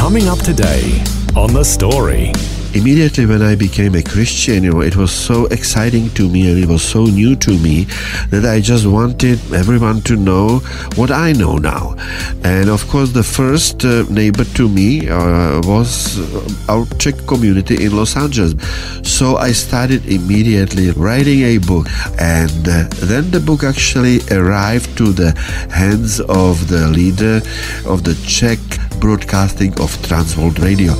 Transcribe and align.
Coming 0.00 0.28
up 0.28 0.38
today 0.38 1.04
on 1.36 1.52
The 1.52 1.62
Story. 1.62 2.32
Immediately 2.72 3.26
when 3.26 3.42
I 3.42 3.56
became 3.56 3.96
a 3.96 4.02
Christian, 4.02 4.62
you 4.62 4.70
know, 4.70 4.80
it 4.80 4.94
was 4.94 5.10
so 5.10 5.46
exciting 5.46 6.08
to 6.10 6.28
me 6.28 6.48
and 6.48 6.62
it 6.62 6.68
was 6.68 6.82
so 6.82 7.04
new 7.04 7.34
to 7.34 7.50
me 7.58 7.84
that 8.30 8.44
I 8.44 8.60
just 8.60 8.86
wanted 8.86 9.40
everyone 9.52 10.02
to 10.02 10.14
know 10.14 10.60
what 10.94 11.10
I 11.10 11.32
know 11.32 11.56
now. 11.56 11.96
And 12.44 12.70
of 12.70 12.86
course, 12.88 13.10
the 13.10 13.24
first 13.24 13.84
uh, 13.84 14.04
neighbor 14.08 14.44
to 14.44 14.68
me 14.68 15.08
uh, 15.08 15.60
was 15.64 16.20
our 16.68 16.86
Czech 16.98 17.16
community 17.26 17.84
in 17.84 17.96
Los 17.96 18.16
Angeles. 18.16 18.54
So 19.02 19.36
I 19.36 19.50
started 19.50 20.06
immediately 20.06 20.92
writing 20.92 21.42
a 21.42 21.58
book, 21.58 21.88
and 22.20 22.68
uh, 22.68 22.88
then 23.02 23.32
the 23.32 23.40
book 23.40 23.64
actually 23.64 24.20
arrived 24.30 24.96
to 24.98 25.12
the 25.12 25.32
hands 25.72 26.20
of 26.20 26.68
the 26.68 26.86
leader 26.88 27.42
of 27.84 28.04
the 28.04 28.14
Czech 28.26 28.60
broadcasting 29.00 29.72
of 29.80 29.90
Transworld 30.02 30.62
Radio. 30.62 30.94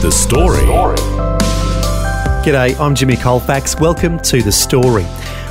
The 0.00 0.10
Story. 0.10 0.60
G'day, 2.42 2.74
I'm 2.80 2.94
Jimmy 2.94 3.16
Colfax. 3.16 3.78
Welcome 3.78 4.18
to 4.20 4.42
The 4.42 4.50
Story. 4.50 5.02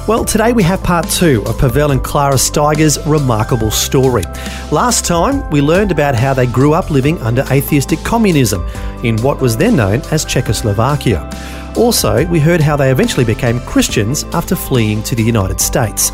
Well, 0.08 0.25
today 0.25 0.53
we 0.53 0.64
have 0.64 0.81
part 0.81 1.08
two 1.08 1.44
of 1.45 1.59
Pavel 1.59 1.91
and 1.91 2.02
Klara 2.02 2.39
Steiger's 2.39 2.97
remarkable 3.06 3.69
story. 3.69 4.23
Last 4.72 5.06
time, 5.06 5.47
we 5.52 5.61
learned 5.61 5.91
about 5.91 6.16
how 6.16 6.33
they 6.33 6.47
grew 6.47 6.73
up 6.73 6.89
living 6.89 7.22
under 7.22 7.44
atheistic 7.52 8.00
communism 8.00 8.66
in 9.03 9.17
what 9.17 9.39
was 9.39 9.56
then 9.56 9.75
known 9.75 10.02
as 10.09 10.25
Czechoslovakia. 10.25 11.30
Also, 11.78 12.25
we 12.25 12.39
heard 12.39 12.59
how 12.59 12.75
they 12.75 12.91
eventually 12.91 13.25
became 13.25 13.59
Christians 13.59 14.23
after 14.34 14.56
fleeing 14.56 15.03
to 15.03 15.13
the 15.13 15.22
United 15.22 15.61
States. 15.61 16.09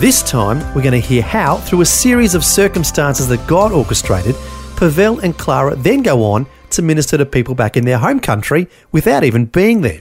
This 0.00 0.20
time, 0.20 0.58
we're 0.74 0.82
going 0.82 1.00
to 1.00 1.08
hear 1.08 1.22
how, 1.22 1.58
through 1.58 1.82
a 1.82 1.86
series 1.86 2.34
of 2.34 2.44
circumstances 2.44 3.28
that 3.28 3.46
God 3.46 3.70
orchestrated, 3.70 4.34
Pavel 4.74 5.20
and 5.20 5.38
Klara 5.38 5.80
then 5.80 6.02
go 6.02 6.24
on 6.24 6.44
to 6.70 6.82
minister 6.82 7.16
to 7.18 7.26
people 7.26 7.54
back 7.54 7.76
in 7.76 7.84
their 7.84 7.98
home 7.98 8.20
country 8.20 8.68
without 8.92 9.24
even 9.24 9.46
being 9.46 9.80
there. 9.82 10.00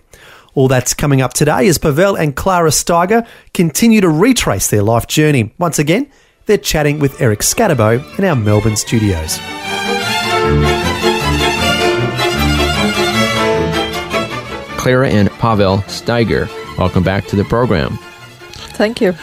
All 0.53 0.67
that's 0.67 0.93
coming 0.93 1.21
up 1.21 1.33
today 1.33 1.67
as 1.67 1.77
Pavel 1.77 2.15
and 2.15 2.35
Klara 2.35 2.71
Steiger 2.71 3.27
continue 3.53 4.01
to 4.01 4.09
retrace 4.09 4.69
their 4.69 4.81
life 4.81 5.05
journey. 5.05 5.53
Once 5.59 5.77
again, 5.77 6.09
they're 6.47 6.57
chatting 6.57 6.99
with 6.99 7.21
Eric 7.21 7.39
Scatterbo 7.39 8.17
in 8.17 8.25
our 8.25 8.35
Melbourne 8.35 8.75
studios. 8.75 9.37
Klara 14.77 15.09
and 15.11 15.29
Pavel 15.31 15.79
Steiger, 15.79 16.47
welcome 16.77 17.03
back 17.03 17.25
to 17.27 17.35
the 17.35 17.43
program. 17.43 17.97
Thank 18.51 19.01
you. 19.01 19.13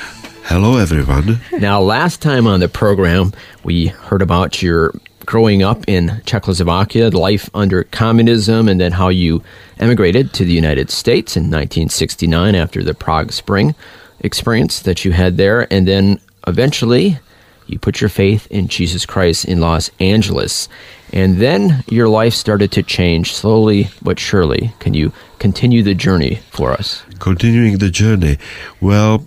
Hello, 0.45 0.77
everyone. 0.77 1.41
Now, 1.59 1.81
last 1.81 2.21
time 2.21 2.47
on 2.47 2.61
the 2.61 2.69
program, 2.69 3.33
we 3.63 3.87
heard 3.87 4.21
about 4.21 4.63
your 4.63 4.93
growing 5.27 5.63
up 5.63 5.85
in 5.89 6.21
Czechoslovakia, 6.25 7.11
life 7.11 7.49
under 7.55 7.85
communism, 7.85 8.69
and 8.69 8.81
then 8.81 8.93
how 8.93 9.09
you 9.09 9.43
emigrated 9.79 10.33
to 10.35 10.45
the 10.45 10.53
United 10.53 10.91
States 10.91 11.37
in 11.37 11.45
1969 11.45 12.55
after 12.55 12.83
the 12.83 12.95
Prague 12.95 13.33
Spring 13.33 13.75
experience 14.21 14.81
that 14.81 15.05
you 15.05 15.13
had 15.13 15.37
there, 15.37 15.73
and 15.73 15.87
then 15.87 16.19
eventually 16.47 17.19
you 17.67 17.79
put 17.79 18.01
your 18.01 18.11
faith 18.11 18.47
in 18.51 18.69
Jesus 18.69 19.07
Christ 19.07 19.45
in 19.45 19.61
Los 19.61 19.91
Angeles. 20.01 20.69
And 21.13 21.39
then 21.39 21.85
your 21.89 22.09
life 22.09 22.35
started 22.35 22.73
to 22.73 22.83
change 22.83 23.33
slowly 23.33 23.89
but 24.03 24.19
surely. 24.19 24.73
Can 24.81 24.95
you 24.95 25.13
continue 25.45 25.83
the 25.83 25.95
journey 25.95 26.37
for 26.51 26.73
us? 26.73 27.03
Continuing 27.19 27.77
the 27.77 27.91
journey. 27.91 28.39
Well, 28.81 29.27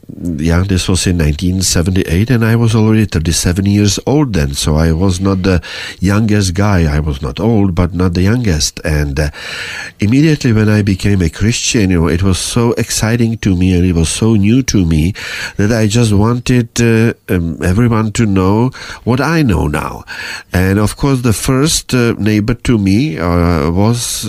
yeah, 0.49 0.63
this 0.63 0.89
was 0.89 1.05
in 1.05 1.19
1978, 1.19 2.31
and 2.31 2.43
I 2.43 2.55
was 2.55 2.73
already 2.73 3.05
37 3.05 3.67
years 3.67 3.99
old 4.07 4.33
then, 4.33 4.55
so 4.55 4.75
I 4.75 4.93
was 4.93 5.19
not 5.19 5.43
the 5.43 5.61
youngest 5.99 6.55
guy. 6.55 6.79
I 6.97 6.99
was 6.99 7.21
not 7.21 7.39
old, 7.39 7.75
but 7.75 7.93
not 7.93 8.15
the 8.15 8.23
youngest. 8.23 8.81
And 8.83 9.19
uh, 9.19 9.29
immediately 9.99 10.53
when 10.53 10.69
I 10.69 10.81
became 10.81 11.21
a 11.21 11.29
Christian, 11.29 11.91
you 11.91 12.01
know, 12.01 12.07
it 12.07 12.23
was 12.23 12.39
so 12.39 12.71
exciting 12.73 13.37
to 13.45 13.55
me 13.55 13.77
and 13.77 13.85
it 13.85 13.93
was 13.93 14.09
so 14.09 14.33
new 14.33 14.63
to 14.63 14.85
me 14.85 15.13
that 15.57 15.71
I 15.71 15.85
just 15.85 16.13
wanted 16.13 16.69
uh, 16.81 17.13
um, 17.29 17.61
everyone 17.61 18.11
to 18.13 18.25
know 18.25 18.71
what 19.03 19.21
I 19.21 19.43
know 19.43 19.67
now. 19.67 20.03
And 20.51 20.79
of 20.79 20.97
course, 20.97 21.21
the 21.21 21.33
first 21.33 21.93
uh, 21.93 22.13
neighbor 22.17 22.55
to 22.67 22.79
me 22.79 23.19
uh, 23.19 23.69
was 23.69 24.27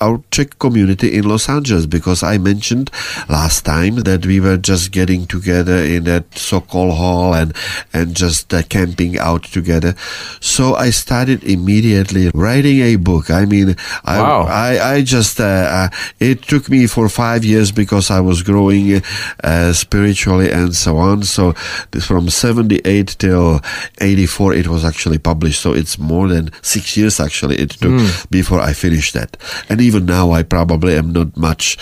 our 0.00 0.20
Czech 0.30 0.58
community 0.58 1.16
in 1.16 1.29
Los 1.30 1.48
Angeles 1.48 1.86
because 1.86 2.22
I 2.22 2.38
mentioned 2.38 2.90
last 3.28 3.64
time 3.64 3.96
that 4.02 4.26
we 4.26 4.40
were 4.40 4.56
just 4.56 4.90
getting 4.92 5.26
together 5.26 5.76
in 5.76 6.04
that 6.04 6.24
Sokol 6.36 6.92
Hall 6.92 7.34
and 7.34 7.54
and 7.92 8.14
just 8.16 8.52
uh, 8.52 8.62
camping 8.68 9.18
out 9.18 9.44
together. 9.44 9.94
So 10.40 10.74
I 10.74 10.90
started 10.90 11.44
immediately 11.44 12.30
writing 12.34 12.80
a 12.80 12.96
book. 12.96 13.30
I 13.30 13.44
mean, 13.46 13.76
I 14.04 14.18
Wow. 14.20 14.42
I, 14.48 14.94
I 14.94 15.02
just 15.02 15.40
uh, 15.40 15.44
uh, 15.44 15.88
it 16.18 16.42
took 16.42 16.68
me 16.68 16.86
for 16.86 17.08
five 17.08 17.44
years 17.44 17.72
because 17.72 18.10
I 18.10 18.20
was 18.20 18.42
growing 18.42 19.02
uh, 19.44 19.72
spiritually 19.72 20.50
and 20.50 20.74
so 20.74 20.96
on. 20.96 21.22
So 21.22 21.52
from 22.00 22.28
seventy 22.30 22.80
eight 22.84 23.16
till 23.18 23.60
eighty 24.00 24.26
four, 24.26 24.52
it 24.54 24.66
was 24.66 24.84
actually 24.84 25.18
published. 25.18 25.60
So 25.60 25.72
it's 25.72 25.98
more 25.98 26.28
than 26.28 26.50
six 26.62 26.96
years 26.96 27.20
actually 27.20 27.56
it 27.56 27.70
took 27.70 27.92
before 28.30 28.60
I 28.60 28.72
finished 28.72 29.14
that. 29.14 29.36
And 29.68 29.80
even 29.80 30.06
now, 30.06 30.32
I 30.32 30.42
probably 30.42 30.96
am 30.96 31.09
not 31.12 31.36
much 31.36 31.76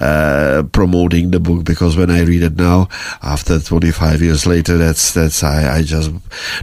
uh, 0.00 0.62
promoting 0.72 1.30
the 1.30 1.40
book 1.40 1.64
because 1.64 1.96
when 1.96 2.10
I 2.10 2.22
read 2.22 2.42
it 2.42 2.56
now, 2.56 2.88
after 3.22 3.58
twenty 3.58 3.90
five 3.90 4.20
years 4.22 4.46
later, 4.46 4.78
that's 4.78 5.12
that's 5.12 5.42
I, 5.42 5.78
I 5.78 5.82
just 5.82 6.10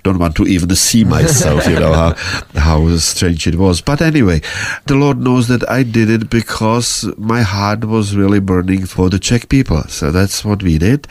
don't 0.04 0.20
want 0.20 0.36
to 0.36 0.46
even 0.46 0.74
see 0.76 1.04
myself. 1.04 1.68
you 1.68 1.80
know 1.80 1.94
how 1.94 2.14
how 2.56 2.96
strange 2.98 3.48
it 3.48 3.56
was. 3.56 3.82
But 3.82 4.02
anyway, 4.02 4.42
the 4.86 4.96
Lord 4.96 5.20
knows 5.20 5.48
that 5.48 5.68
I 5.70 5.84
did 5.84 6.10
it 6.10 6.30
because 6.30 7.06
my 7.18 7.42
heart 7.42 7.86
was 7.86 8.16
really 8.16 8.40
burning 8.40 8.86
for 8.86 9.10
the 9.10 9.20
Czech 9.20 9.50
people. 9.50 9.84
So 9.84 10.12
that's 10.12 10.46
what 10.46 10.64
we 10.64 10.78
did. 10.78 11.08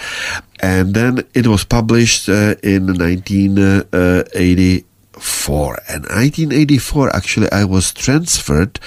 And 0.60 0.94
then 0.94 1.24
it 1.34 1.46
was 1.46 1.64
published 1.64 2.28
uh, 2.28 2.56
in 2.62 2.86
1984. 2.98 5.78
And 5.88 6.04
1984, 6.04 7.14
actually, 7.14 7.50
I 7.52 7.64
was 7.64 7.92
transferred 7.92 8.80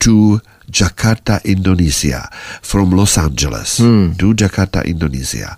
to 0.00 0.40
Jakarta, 0.72 1.44
Indonesia, 1.44 2.28
from 2.62 2.90
Los 2.90 3.18
Angeles 3.18 3.78
hmm. 3.78 4.12
to 4.16 4.32
Jakarta, 4.34 4.84
Indonesia. 4.84 5.56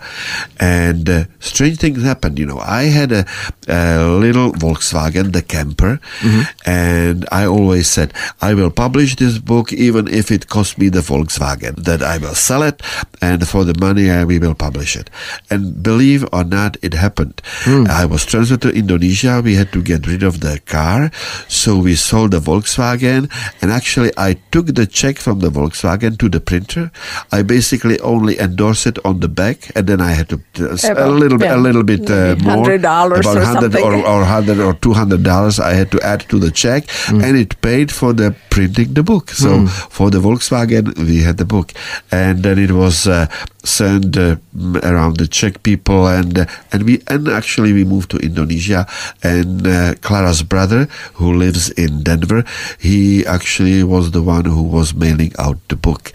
And 0.59 1.09
uh, 1.09 1.25
strange 1.39 1.79
things 1.79 2.03
happened. 2.03 2.39
You 2.39 2.47
know, 2.47 2.59
I 2.59 2.85
had 2.91 3.13
a, 3.13 3.25
a 3.69 4.05
little 4.11 4.53
Volkswagen, 4.53 5.33
the 5.33 5.43
camper, 5.43 6.01
mm-hmm. 6.21 6.43
and 6.67 7.25
I 7.31 7.47
always 7.47 7.89
said, 7.89 8.13
I 8.43 8.55
will 8.55 8.71
publish 8.71 9.17
this 9.17 9.39
book 9.39 9.73
even 9.73 10.09
if 10.09 10.31
it 10.31 10.49
costs 10.49 10.77
me 10.77 10.89
the 10.89 11.01
Volkswagen, 11.01 11.77
that 11.85 12.03
I 12.03 12.19
will 12.19 12.35
sell 12.35 12.63
it, 12.63 12.83
and 13.23 13.47
for 13.47 13.65
the 13.65 13.79
money 13.79 14.11
I, 14.11 14.25
we 14.25 14.39
will 14.39 14.55
publish 14.55 14.97
it. 14.97 15.11
And 15.51 15.83
believe 15.83 16.27
or 16.33 16.43
not, 16.45 16.77
it 16.83 16.95
happened. 16.95 17.41
Hmm. 17.63 17.87
I 17.89 18.05
was 18.05 18.27
transferred 18.27 18.63
to 18.63 18.75
Indonesia. 18.75 19.41
We 19.45 19.55
had 19.55 19.73
to 19.73 19.83
get 19.83 20.07
rid 20.07 20.23
of 20.23 20.41
the 20.41 20.61
car, 20.67 21.11
so 21.47 21.79
we 21.79 21.95
sold 21.95 22.33
the 22.33 22.41
Volkswagen, 22.41 23.31
and 23.63 23.71
actually 23.71 24.11
I 24.17 24.35
took 24.51 24.67
the 24.67 24.87
check 25.05 25.19
from 25.19 25.41
the 25.41 25.51
Volkswagen 25.51 26.17
to 26.19 26.29
the 26.29 26.41
printer. 26.41 26.91
I 27.31 27.43
basically 27.43 27.99
only 28.01 28.35
endorse 28.39 28.87
it 28.91 28.99
on 29.05 29.21
the 29.21 29.29
back, 29.29 29.71
and 29.77 29.87
then 29.87 30.01
I 30.01 30.13
had 30.13 30.29
to 30.31 30.37
uh, 30.61 30.77
a 30.97 31.11
little 31.23 31.39
bit, 31.39 31.51
a 31.51 31.61
little 31.69 31.83
bit 31.83 32.11
uh, 32.11 32.37
more, 32.43 32.65
$100 32.67 33.21
about 33.21 33.37
or 33.37 33.45
hundred 33.45 33.73
or, 33.85 33.95
or 34.07 34.25
hundred 34.25 34.59
or 34.61 34.73
two 34.75 34.95
hundred 34.95 35.23
dollars. 35.23 35.61
I 35.61 35.75
had 35.75 35.91
to 35.93 36.01
add 36.13 36.21
to 36.31 36.39
the 36.39 36.51
check, 36.51 36.83
and 37.25 37.37
it 37.37 37.61
paid 37.61 37.93
for 37.93 38.13
the 38.15 38.35
printing 38.51 38.95
the 38.95 39.03
book. 39.03 39.31
So 39.31 39.67
for 39.99 40.11
the 40.11 40.21
Volkswagen, 40.21 40.85
we 40.99 41.23
had 41.23 41.37
the 41.37 41.45
book, 41.45 41.73
and 42.11 42.43
then 42.43 42.59
it 42.59 42.73
was 42.73 43.07
uh, 43.07 43.27
sent 43.65 44.17
uh, 44.17 44.37
mm, 44.57 44.83
around 44.85 45.17
the 45.17 45.27
Czech 45.27 45.63
people, 45.63 46.07
and 46.07 46.39
uh, 46.39 46.47
and 46.73 46.85
we 46.85 47.03
and 47.09 47.29
actually 47.29 47.73
we 47.73 47.85
moved 47.85 48.11
to 48.11 48.19
Indonesia. 48.19 48.87
And 49.23 49.67
uh, 49.67 49.95
Klara's 50.01 50.43
brother, 50.43 50.87
who 51.15 51.33
lives 51.33 51.71
in 51.71 52.03
Denver, 52.03 52.45
he 52.79 53.27
actually 53.27 53.83
was 53.83 54.11
the 54.11 54.23
one 54.23 54.45
who 54.45 54.63
was 54.63 54.95
mailing 54.95 55.33
out 55.39 55.59
the 55.69 55.77
book, 55.77 56.13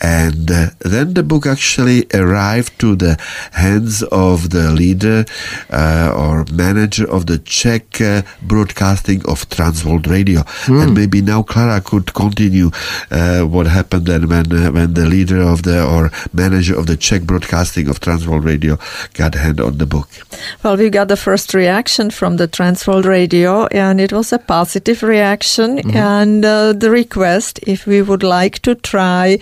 and 0.00 0.50
uh, 0.50 0.70
then 0.80 1.14
the 1.14 1.22
book 1.22 1.46
actually 1.46 2.06
arrived 2.14 2.78
to 2.80 2.96
the 2.96 3.16
hands 3.52 4.02
of 4.10 4.50
the 4.50 4.70
leader 4.72 5.24
uh, 5.70 6.12
or 6.16 6.44
manager 6.52 7.08
of 7.08 7.26
the 7.26 7.38
Czech 7.38 8.00
uh, 8.00 8.22
broadcasting 8.42 9.20
of 9.26 9.48
Transworld 9.48 10.08
Radio, 10.08 10.44
and 10.82 10.94
maybe 10.94 11.20
now 11.20 11.42
Klara 11.42 11.84
could 11.84 12.14
continue 12.14 12.70
uh, 13.10 13.42
what 13.42 13.66
happened 13.66 14.06
then 14.06 14.28
when 14.28 14.52
uh, 14.52 14.70
when 14.70 14.94
the 14.94 15.06
leader 15.06 15.40
of 15.42 15.62
the 15.62 15.84
or 15.84 16.10
manager 16.32 16.77
of 16.78 16.86
the 16.86 16.96
Czech 16.96 17.22
broadcasting 17.22 17.88
of 17.88 18.00
Transworld 18.00 18.44
Radio 18.44 18.78
got 19.14 19.34
hand 19.34 19.60
on 19.60 19.78
the 19.78 19.86
book. 19.86 20.08
Well, 20.62 20.76
we 20.76 20.90
got 20.90 21.08
the 21.08 21.16
first 21.16 21.54
reaction 21.54 22.10
from 22.10 22.36
the 22.36 22.48
Transworld 22.48 23.04
Radio, 23.04 23.66
and 23.66 24.00
it 24.00 24.12
was 24.12 24.32
a 24.32 24.38
positive 24.38 25.02
reaction. 25.02 25.78
And 25.94 26.44
uh, 26.44 26.72
the 26.72 26.90
request 26.90 27.60
if 27.66 27.86
we 27.86 28.02
would 28.02 28.22
like 28.22 28.60
to 28.60 28.74
try 28.74 29.38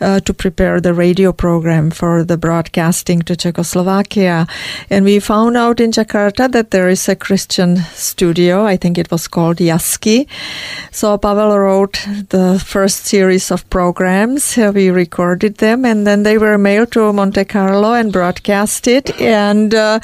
uh, 0.00 0.20
to 0.20 0.34
prepare 0.34 0.80
the 0.80 0.94
radio 0.94 1.32
program 1.32 1.90
for 1.90 2.24
the 2.24 2.36
broadcasting 2.36 3.22
to 3.22 3.36
Czechoslovakia. 3.36 4.46
And 4.90 5.04
we 5.04 5.20
found 5.20 5.56
out 5.56 5.80
in 5.80 5.92
Jakarta 5.92 6.50
that 6.50 6.70
there 6.70 6.88
is 6.88 7.08
a 7.08 7.16
Christian 7.16 7.76
studio. 7.94 8.64
I 8.64 8.76
think 8.76 8.98
it 8.98 9.10
was 9.10 9.28
called 9.28 9.58
Yaski. 9.58 10.26
So 10.90 11.16
Pavel 11.18 11.58
wrote 11.58 12.04
the 12.30 12.62
first 12.64 13.06
series 13.06 13.50
of 13.50 13.68
programs. 13.70 14.58
Uh, 14.58 14.72
we 14.74 14.90
recorded 14.90 15.58
them, 15.58 15.84
and 15.84 16.06
then 16.06 16.22
they 16.22 16.38
were 16.38 16.58
to 16.86 17.12
Monte 17.12 17.44
Carlo 17.44 17.92
and 17.92 18.12
broadcasted. 18.12 19.10
And 19.20 19.74
uh, 19.74 20.00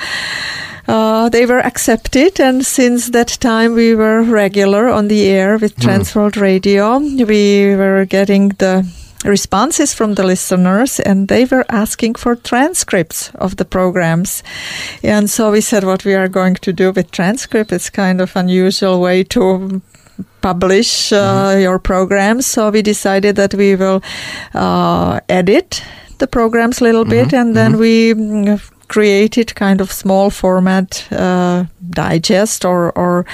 uh, 0.89 1.29
they 1.29 1.45
were 1.45 1.61
accepted, 1.61 2.41
and 2.41 2.65
since 2.65 3.11
that 3.11 3.29
time 3.41 3.75
we 3.75 3.95
were 3.95 4.23
regular 4.23 4.89
on 4.89 5.09
the 5.09 5.27
air 5.27 5.59
with 5.59 5.77
Transworld 5.77 6.41
Radio. 6.41 6.99
We 6.99 7.77
were 7.77 8.07
getting 8.07 8.49
the 8.59 8.87
responses 9.25 9.93
from 9.93 10.15
the 10.15 10.25
listeners, 10.25 11.01
and 11.01 11.29
they 11.29 11.45
were 11.45 11.67
asking 11.69 12.15
for 12.15 12.37
transcripts 12.37 13.31
of 13.35 13.57
the 13.57 13.65
programs. 13.65 14.43
And 15.03 15.29
so 15.29 15.51
we 15.51 15.61
said, 15.61 15.85
what 15.85 16.05
we 16.05 16.15
are 16.15 16.29
going 16.29 16.55
to 16.55 16.73
do 16.73 16.93
with 16.93 17.11
transcript? 17.11 17.73
It's 17.73 17.91
kind 17.91 18.21
of 18.21 18.35
unusual 18.37 19.01
way 19.01 19.25
to 19.25 19.83
publish 20.41 21.13
uh, 21.13 21.59
your 21.61 21.79
programs. 21.79 22.47
So 22.47 22.71
we 22.71 22.81
decided 22.81 23.37
that 23.37 23.55
we 23.55 23.77
will 23.77 24.03
uh, 24.55 25.21
edit 25.29 25.83
the 26.19 26.27
programs 26.27 26.81
a 26.81 26.85
little 26.85 27.05
bit, 27.05 27.33
and 27.33 27.55
then 27.55 27.79
we 27.79 28.15
mm, 28.15 28.61
created 28.89 29.55
kind 29.55 29.81
of 29.81 29.93
small 29.93 30.31
format 30.31 31.07
uh, 31.13 31.65
digest 31.91 32.65
or 32.65 32.93
or 32.99 33.25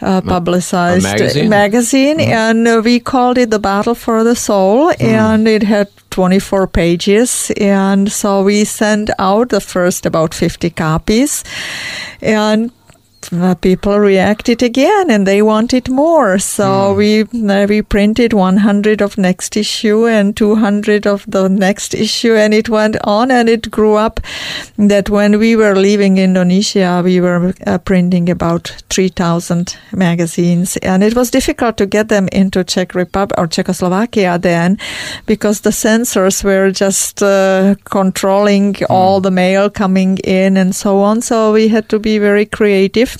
uh, 0.00 0.20
publicized 0.20 1.04
magazine? 1.04 1.48
magazine, 1.48 2.20
and 2.20 2.66
uh, 2.66 2.82
we 2.84 3.00
called 3.00 3.38
it 3.38 3.50
the 3.50 3.58
Battle 3.58 3.94
for 3.94 4.24
the 4.24 4.34
Soul, 4.34 4.92
and 4.98 5.46
it 5.46 5.62
had 5.62 5.88
24 6.10 6.66
pages, 6.66 7.52
and 7.60 8.10
so 8.10 8.42
we 8.42 8.64
sent 8.64 9.10
out 9.18 9.48
the 9.48 9.60
first 9.60 10.06
about 10.06 10.34
50 10.34 10.70
copies, 10.70 11.44
and 12.22 12.70
uh, 13.32 13.54
people 13.54 13.98
reacted 13.98 14.62
again 14.62 15.10
and 15.10 15.26
they 15.26 15.42
wanted 15.42 15.88
more. 15.88 16.38
So 16.38 16.94
we 16.94 17.22
uh, 17.22 17.66
we 17.68 17.82
printed 17.82 18.32
100 18.32 19.00
of 19.00 19.18
next 19.18 19.56
issue 19.56 20.06
and 20.06 20.36
200 20.36 21.06
of 21.06 21.24
the 21.26 21.48
next 21.48 21.94
issue 21.94 22.34
and 22.34 22.54
it 22.54 22.68
went 22.68 22.96
on 23.04 23.30
and 23.30 23.48
it 23.48 23.70
grew 23.70 23.94
up. 23.94 24.20
That 24.76 25.10
when 25.10 25.38
we 25.38 25.56
were 25.56 25.76
leaving 25.76 26.18
indonesia 26.18 27.02
we 27.04 27.20
were 27.20 27.54
uh, 27.66 27.78
printing 27.78 28.28
about 28.28 28.68
3000 28.90 29.76
magazines 29.92 30.76
and 30.78 31.02
it 31.02 31.14
was 31.14 31.30
difficult 31.30 31.76
to 31.76 31.86
get 31.86 32.08
them 32.08 32.28
into 32.32 32.64
czech 32.64 32.94
republic 32.94 33.38
or 33.38 33.46
czechoslovakia 33.46 34.38
then 34.38 34.78
because 35.26 35.60
the 35.60 35.72
censors 35.72 36.42
were 36.44 36.70
just 36.70 37.22
uh, 37.22 37.74
controlling 37.84 38.76
all 38.90 39.20
the 39.20 39.30
mail 39.30 39.70
coming 39.70 40.18
in 40.18 40.56
and 40.56 40.74
so 40.74 40.98
on. 41.00 41.20
So 41.20 41.52
we 41.52 41.68
had 41.68 41.88
to 41.88 41.98
be 41.98 42.18
very 42.18 42.46
creative 42.46 43.16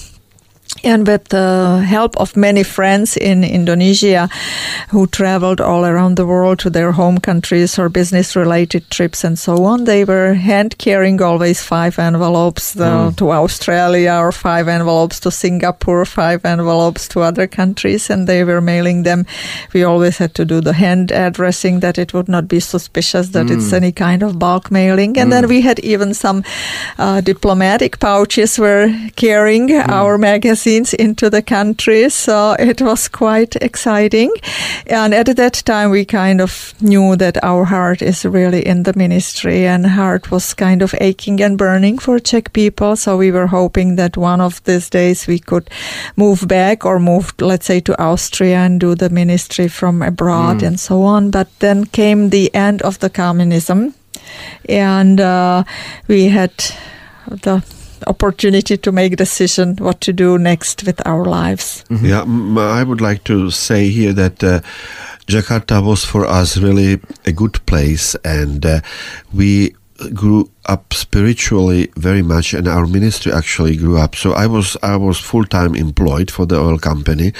and 0.84 1.06
with 1.06 1.28
the 1.28 1.84
help 1.86 2.16
of 2.16 2.36
many 2.36 2.62
friends 2.62 3.16
in 3.16 3.44
Indonesia 3.44 4.28
who 4.90 5.06
traveled 5.06 5.60
all 5.60 5.84
around 5.84 6.16
the 6.16 6.26
world 6.26 6.58
to 6.60 6.70
their 6.70 6.92
home 6.92 7.18
countries 7.18 7.78
or 7.78 7.88
business 7.88 8.36
related 8.36 8.90
trips 8.90 9.24
and 9.24 9.38
so 9.38 9.64
on, 9.64 9.84
they 9.84 10.04
were 10.04 10.34
hand 10.34 10.78
carrying 10.78 11.20
always 11.22 11.62
five 11.62 11.98
envelopes 11.98 12.78
uh, 12.78 13.10
to 13.16 13.30
Australia 13.30 14.14
or 14.20 14.32
five 14.32 14.68
envelopes 14.68 15.20
to 15.20 15.30
Singapore, 15.30 16.04
five 16.04 16.44
envelopes 16.44 17.08
to 17.08 17.20
other 17.20 17.46
countries, 17.46 18.10
and 18.10 18.26
they 18.26 18.44
were 18.44 18.60
mailing 18.60 19.02
them. 19.02 19.26
We 19.72 19.84
always 19.84 20.18
had 20.18 20.34
to 20.34 20.44
do 20.44 20.60
the 20.60 20.72
hand 20.74 21.10
addressing 21.10 21.80
that 21.80 21.98
it 21.98 22.12
would 22.12 22.28
not 22.28 22.48
be 22.48 22.60
suspicious 22.60 23.30
that 23.30 23.50
it's 23.50 23.72
any 23.72 23.92
kind 23.92 24.22
of 24.22 24.38
bulk 24.38 24.70
mailing. 24.70 25.18
And 25.18 25.32
then 25.32 25.48
we 25.48 25.60
had 25.62 25.78
even 25.80 26.14
some 26.14 26.44
uh, 26.98 27.20
diplomatic 27.20 27.98
pouches 27.98 28.58
were 28.58 28.92
carrying 29.16 29.72
our 29.72 30.18
magazines 30.74 30.94
into 30.94 31.30
the 31.30 31.42
country. 31.42 32.10
So 32.10 32.56
it 32.58 32.80
was 32.80 33.08
quite 33.08 33.56
exciting. 33.62 34.30
And 34.86 35.14
at 35.14 35.36
that 35.36 35.62
time, 35.64 35.90
we 35.90 36.04
kind 36.04 36.40
of 36.40 36.74
knew 36.80 37.16
that 37.16 37.36
our 37.42 37.64
heart 37.64 38.02
is 38.02 38.24
really 38.24 38.66
in 38.66 38.82
the 38.84 38.92
ministry 38.96 39.66
and 39.66 39.86
heart 39.86 40.30
was 40.30 40.54
kind 40.54 40.82
of 40.82 40.94
aching 41.00 41.42
and 41.42 41.58
burning 41.58 42.00
for 42.00 42.20
Czech 42.20 42.52
people. 42.52 42.96
So 42.96 43.16
we 43.16 43.32
were 43.32 43.48
hoping 43.48 43.96
that 43.96 44.16
one 44.16 44.40
of 44.40 44.62
these 44.64 44.90
days 44.90 45.26
we 45.26 45.38
could 45.38 45.70
move 46.16 46.46
back 46.48 46.84
or 46.84 46.98
move, 46.98 47.32
let's 47.40 47.66
say, 47.66 47.80
to 47.80 47.94
Austria 47.98 48.58
and 48.64 48.80
do 48.80 48.94
the 48.94 49.10
ministry 49.10 49.68
from 49.68 50.02
abroad 50.02 50.62
and 50.62 50.78
so 50.78 51.02
on. 51.02 51.30
But 51.30 51.48
then 51.60 51.86
came 51.86 52.30
the 52.30 52.50
end 52.54 52.82
of 52.82 52.98
the 52.98 53.10
communism 53.10 53.94
and 54.68 55.20
uh, 55.20 55.64
we 56.08 56.30
had 56.30 56.52
the 57.42 57.62
opportunity 58.06 58.76
to 58.76 58.92
make 58.92 59.16
decision 59.16 59.76
what 59.76 60.00
to 60.00 60.12
do 60.12 60.38
next 60.38 60.84
with 60.84 61.00
our 61.06 61.24
lives. 61.24 61.84
Yeah, 61.90 62.22
m- 62.22 62.58
I 62.58 62.82
would 62.82 63.00
like 63.00 63.24
to 63.24 63.50
say 63.50 63.88
here 63.88 64.12
that 64.12 64.42
uh, 64.44 64.60
Jakarta 65.26 65.82
was 65.84 66.04
for 66.04 66.26
us 66.26 66.56
really 66.56 67.00
a 67.26 67.32
good 67.32 67.64
place, 67.66 68.14
and 68.24 68.64
uh, 68.66 68.80
we 69.32 69.74
grew 70.12 70.50
up 70.66 70.94
spiritually 70.94 71.90
very 71.96 72.22
much, 72.22 72.54
and 72.54 72.68
our 72.68 72.86
ministry 72.86 73.32
actually 73.32 73.76
grew 73.76 73.98
up. 73.98 74.14
So 74.14 74.32
I 74.32 74.46
was 74.46 74.76
I 74.82 74.96
was 74.96 75.18
full 75.18 75.44
time 75.44 75.74
employed 75.74 76.30
for 76.30 76.46
the 76.46 76.58
oil 76.58 76.78
company, 76.78 77.32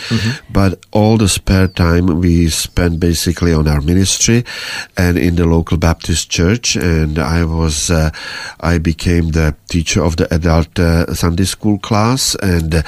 but 0.51 0.79
all 0.93 1.17
the 1.17 1.29
spare 1.29 1.69
time 1.69 2.21
we 2.21 2.49
spent 2.49 3.01
basically 3.01 3.53
on 3.53 3.69
our 3.69 3.81
ministry 3.81 4.45
and 4.97 5.19
in 5.19 5.37
the 5.37 5.47
local 5.47 5.77
Baptist 5.77 6.31
church. 6.31 6.77
And 6.77 7.19
I 7.19 7.45
was 7.45 7.91
uh, 7.91 8.11
I 8.61 8.79
became 8.79 9.31
the 9.31 9.55
teacher 9.69 10.03
of 10.03 10.17
the 10.17 10.33
adult 10.35 10.79
uh, 10.79 11.13
Sunday 11.15 11.45
school 11.45 11.79
class, 11.79 12.35
and 12.37 12.75
uh, 12.75 12.83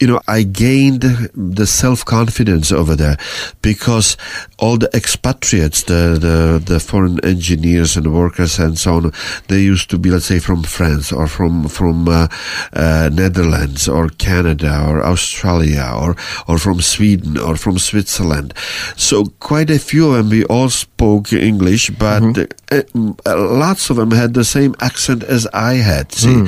you 0.00 0.06
know 0.06 0.20
I 0.26 0.42
gained 0.42 1.02
the 1.34 1.66
self 1.66 2.04
confidence 2.04 2.72
over 2.72 2.96
there 2.96 3.16
because 3.62 4.16
all 4.58 4.76
the 4.76 4.90
expatriates, 4.94 5.84
the, 5.84 6.18
the 6.20 6.62
the 6.72 6.80
foreign 6.80 7.22
engineers 7.24 7.96
and 7.96 8.12
workers 8.12 8.58
and 8.58 8.78
so 8.78 8.94
on, 8.94 9.12
they 9.48 9.59
used 9.62 9.90
to 9.90 9.98
be 9.98 10.10
let's 10.10 10.26
say 10.26 10.38
from 10.38 10.62
France 10.62 11.12
or 11.12 11.26
from 11.26 11.68
from 11.68 12.08
uh, 12.08 12.28
uh, 12.72 13.10
Netherlands 13.12 13.88
or 13.88 14.08
Canada 14.08 14.84
or 14.86 15.04
Australia 15.04 15.90
or 15.94 16.16
or 16.48 16.58
from 16.58 16.80
Sweden 16.80 17.38
or 17.38 17.56
from 17.56 17.78
Switzerland. 17.78 18.54
So 18.96 19.26
quite 19.40 19.70
a 19.70 19.78
few 19.78 20.08
of 20.08 20.16
them 20.16 20.30
we 20.30 20.44
all 20.44 20.68
spoke 20.68 21.32
English, 21.32 21.90
but 21.90 22.22
uh, 22.70 22.82
uh, 23.26 23.36
lots 23.36 23.90
of 23.90 23.96
them 23.96 24.10
had 24.10 24.34
the 24.34 24.44
same 24.44 24.74
accent 24.80 25.22
as 25.24 25.46
I 25.52 25.74
had. 25.74 26.12
See, 26.12 26.46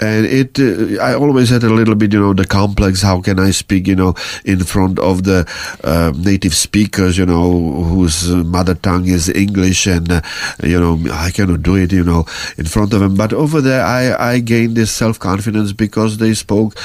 and 0.00 0.26
it 0.26 0.58
uh, 0.58 1.02
I 1.02 1.14
always 1.14 1.50
had 1.50 1.62
a 1.64 1.70
little 1.70 1.94
bit 1.94 2.12
you 2.12 2.20
know 2.20 2.34
the 2.34 2.46
complex. 2.46 3.02
How 3.02 3.20
can 3.20 3.38
I 3.38 3.50
speak 3.50 3.86
you 3.86 3.96
know 3.96 4.14
in 4.44 4.60
front 4.64 4.98
of 4.98 5.24
the 5.24 5.46
uh, 5.82 6.12
native 6.16 6.54
speakers 6.54 7.18
you 7.18 7.26
know 7.26 7.82
whose 7.84 8.28
mother 8.30 8.74
tongue 8.74 9.06
is 9.06 9.28
English 9.28 9.86
and 9.86 10.08
you 10.62 10.78
know 10.78 10.98
I 11.12 11.30
cannot 11.30 11.62
do 11.62 11.76
it 11.76 11.92
you 11.92 12.04
know 12.04 12.24
in 12.58 12.66
front 12.66 12.92
of 12.92 13.00
them. 13.00 13.14
But 13.14 13.32
over 13.32 13.60
there, 13.60 13.84
I, 13.84 14.32
I 14.32 14.38
gained 14.38 14.76
this 14.76 14.90
self 14.90 15.18
confidence 15.18 15.72
because 15.72 16.18
they 16.18 16.34
spoke 16.34 16.76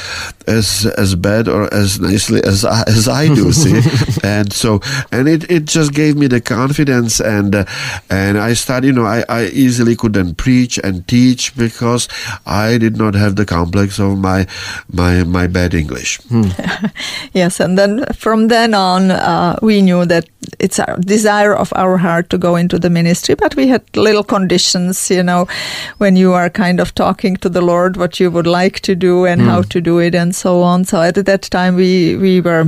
as 0.48 0.86
as 0.98 1.16
bad 1.16 1.48
or 1.48 1.74
as 1.74 2.00
nicely 2.00 2.42
as 2.44 2.66
I, 2.66 2.84
as 2.88 3.08
I 3.08 3.28
do. 3.28 3.52
see, 3.60 3.82
and 4.24 4.52
so 4.54 4.80
and 5.12 5.28
it, 5.28 5.50
it 5.50 5.66
just 5.66 5.94
gave 5.94 6.16
me 6.16 6.28
the 6.28 6.42
confidence 6.42 7.20
and 7.20 7.56
uh, 7.56 7.66
and 8.10 8.38
I 8.38 8.54
started. 8.54 8.88
You 8.88 8.94
know, 8.94 9.06
I, 9.06 9.24
I 9.30 9.46
easily 9.48 9.96
could 9.96 10.14
then 10.14 10.34
preach 10.36 10.80
and 10.84 11.08
teach 11.08 11.56
because 11.56 12.08
I 12.46 12.78
did 12.78 12.98
not 12.98 13.14
have 13.14 13.36
the 13.36 13.46
complex 13.46 14.00
of 14.00 14.18
my 14.18 14.48
my 14.92 15.24
my 15.24 15.48
bad 15.48 15.74
English. 15.74 16.20
Yes, 17.34 17.60
and 17.60 17.78
then 17.78 18.06
from 18.14 18.48
then 18.48 18.74
on, 18.74 19.12
uh, 19.12 19.58
we 19.62 19.82
knew 19.82 20.06
that 20.06 20.26
it's 20.60 20.80
a 20.80 20.98
desire 21.00 21.54
of 21.56 21.72
our 21.76 21.98
heart 21.98 22.30
to 22.32 22.38
go 22.38 22.56
into 22.56 22.80
the 22.80 22.90
ministry, 22.90 23.36
but 23.36 23.56
we 23.56 23.68
had 23.68 23.84
little 23.96 24.24
conditions, 24.24 25.10
you 25.12 25.24
know, 25.24 25.48
when 25.98 26.16
you 26.16 26.34
are 26.34 26.50
kind 26.50 26.80
of 26.80 26.94
talking 26.96 27.36
to 27.38 27.50
the 27.50 27.62
Lord 27.62 27.98
what 27.98 28.20
you 28.20 28.32
would 28.32 28.48
like 28.48 28.80
to 28.82 28.96
do 28.96 29.26
and 29.26 29.42
hmm. 29.42 29.48
how 29.48 29.62
to 29.64 29.82
do 29.82 30.00
it 30.00 30.16
and 30.16 30.36
so 30.36 30.62
on. 30.62 30.86
So 30.86 31.02
at 31.02 31.16
that 31.16 31.44
time, 31.44 31.76
we, 31.76 32.16
we 32.16 32.42
were 32.42 32.68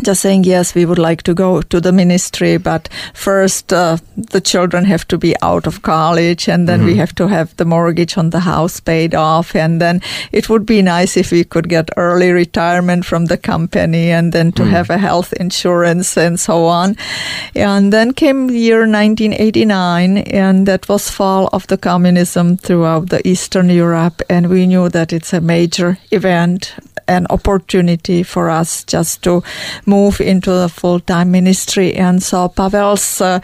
just 0.00 0.22
saying 0.22 0.44
yes 0.44 0.74
we 0.74 0.84
would 0.84 0.98
like 0.98 1.22
to 1.22 1.34
go 1.34 1.62
to 1.62 1.80
the 1.80 1.92
ministry 1.92 2.56
but 2.56 2.88
first 3.14 3.72
uh, 3.72 3.96
the 4.16 4.40
children 4.40 4.84
have 4.84 5.06
to 5.06 5.18
be 5.18 5.34
out 5.42 5.66
of 5.66 5.82
college 5.82 6.48
and 6.48 6.68
then 6.68 6.84
we 6.84 6.96
have 6.96 7.14
to 7.14 7.26
have 7.26 7.56
the 7.56 7.64
mortgage 7.64 8.16
on 8.18 8.30
the 8.30 8.40
house 8.40 8.80
paid 8.80 9.14
off 9.14 9.54
and 9.54 9.80
then 9.80 10.00
it 10.32 10.48
would 10.48 10.66
be 10.66 10.82
nice 10.82 11.16
if 11.16 11.30
we 11.32 11.44
could 11.44 11.68
get 11.68 11.90
early 11.96 12.30
retirement 12.30 13.04
from 13.04 13.26
the 13.26 13.36
company 13.36 14.10
and 14.10 14.32
then 14.32 14.52
to 14.52 14.64
have 14.64 14.90
a 14.90 14.98
health 14.98 15.32
insurance 15.34 16.16
and 16.16 16.38
so 16.38 16.66
on. 16.66 16.96
And 17.54 17.92
then 17.92 18.12
came 18.12 18.48
the 18.48 18.58
year 18.58 18.80
1989 18.80 20.18
and 20.18 20.66
that 20.66 20.88
was 20.88 21.10
fall 21.10 21.48
of 21.52 21.66
the 21.66 21.78
communism 21.78 22.56
throughout 22.56 23.08
the 23.08 23.26
eastern 23.26 23.68
europe 23.68 24.22
and 24.28 24.48
we 24.48 24.66
knew 24.66 24.88
that 24.88 25.12
it's 25.12 25.32
a 25.32 25.40
major 25.40 25.98
event 26.10 26.74
an 27.10 27.26
opportunity 27.30 28.22
for 28.22 28.48
us 28.48 28.84
just 28.84 29.22
to 29.22 29.42
move 29.86 30.20
into 30.20 30.50
the 30.50 30.68
full-time 30.68 31.30
ministry. 31.30 31.94
And 31.94 32.22
so 32.22 32.48
pavel's 32.48 33.20
uh, 33.20 33.40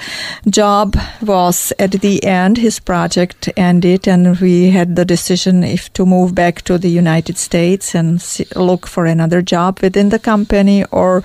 job 0.48 0.96
was 1.20 1.72
at 1.78 1.92
the 1.92 2.22
end 2.24 2.58
his 2.58 2.78
project 2.78 3.48
ended 3.56 4.06
and 4.08 4.38
we 4.40 4.70
had 4.70 4.96
the 4.96 5.04
decision 5.04 5.64
if 5.64 5.92
to 5.92 6.06
move 6.06 6.34
back 6.34 6.62
to 6.62 6.78
the 6.78 6.88
united 6.88 7.36
states 7.36 7.94
and 7.94 8.20
see, 8.20 8.46
look 8.54 8.86
for 8.86 9.06
another 9.06 9.42
job 9.42 9.80
within 9.80 10.08
the 10.10 10.18
company 10.18 10.84
or 10.90 11.22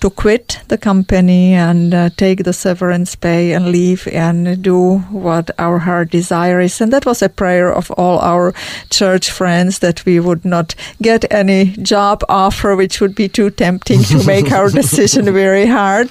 to 0.00 0.10
quit 0.10 0.60
the 0.68 0.78
company 0.78 1.54
and 1.54 1.94
uh, 1.94 2.08
take 2.16 2.44
the 2.44 2.52
severance 2.52 3.16
pay 3.16 3.52
and 3.52 3.72
leave 3.72 4.06
and 4.12 4.62
do 4.62 4.98
what 5.10 5.50
our 5.58 5.78
heart 5.78 6.10
desires 6.10 6.80
and 6.80 6.92
that 6.92 7.06
was 7.06 7.22
a 7.22 7.28
prayer 7.28 7.72
of 7.72 7.90
all 7.92 8.18
our 8.20 8.54
church 8.90 9.30
friends 9.30 9.80
that 9.80 10.04
we 10.04 10.20
would 10.20 10.44
not 10.44 10.74
get 11.02 11.24
any 11.32 11.74
job 11.82 12.22
offer 12.28 12.76
which 12.76 13.00
would 13.00 13.14
be 13.14 13.28
too 13.28 13.50
tempting 13.50 14.02
to 14.04 14.24
make 14.24 14.52
our 14.52 14.70
decision 14.80 15.24
very 15.26 15.66
hard. 15.66 16.10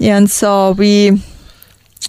And 0.00 0.30
so 0.30 0.72
we 0.72 1.22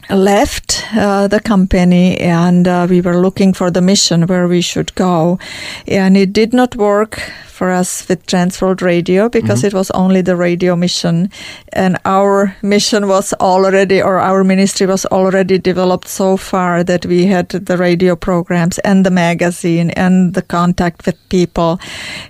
left 0.10 0.84
uh, 0.96 1.28
the 1.28 1.40
company 1.40 2.18
and 2.20 2.68
uh, 2.68 2.88
we 2.90 3.02
were 3.02 3.22
looking 3.22 3.54
for 3.54 3.72
the 3.72 3.82
mission 3.82 4.28
where 4.28 4.48
we 4.48 4.62
should 4.62 4.94
go. 4.96 5.40
And 5.88 6.18
it 6.18 6.34
did 6.34 6.54
not 6.54 6.76
work 6.76 7.20
for 7.54 7.70
us 7.72 8.08
with 8.10 8.26
Transworld 8.26 8.82
Radio 8.82 9.30
because 9.30 9.60
mm-hmm. 9.60 9.68
it 9.68 9.74
was 9.74 9.92
only 9.92 10.22
the 10.22 10.36
radio 10.36 10.76
mission. 10.76 11.30
And 11.72 11.98
our 12.06 12.56
mission 12.62 13.08
was 13.08 13.34
already 13.34 14.02
or 14.02 14.20
our 14.20 14.44
ministry 14.44 14.88
was 14.88 15.06
already 15.06 15.58
developed 15.58 16.08
so 16.08 16.38
far 16.38 16.84
that 16.84 17.06
we 17.06 17.28
had 17.28 17.50
the 17.50 17.78
radio 17.78 18.16
programs 18.16 18.80
and 18.80 19.06
the 19.06 19.12
magazine 19.12 19.92
and 19.92 20.34
the 20.34 20.42
contact 20.42 21.06
with 21.06 21.18
people. 21.30 21.80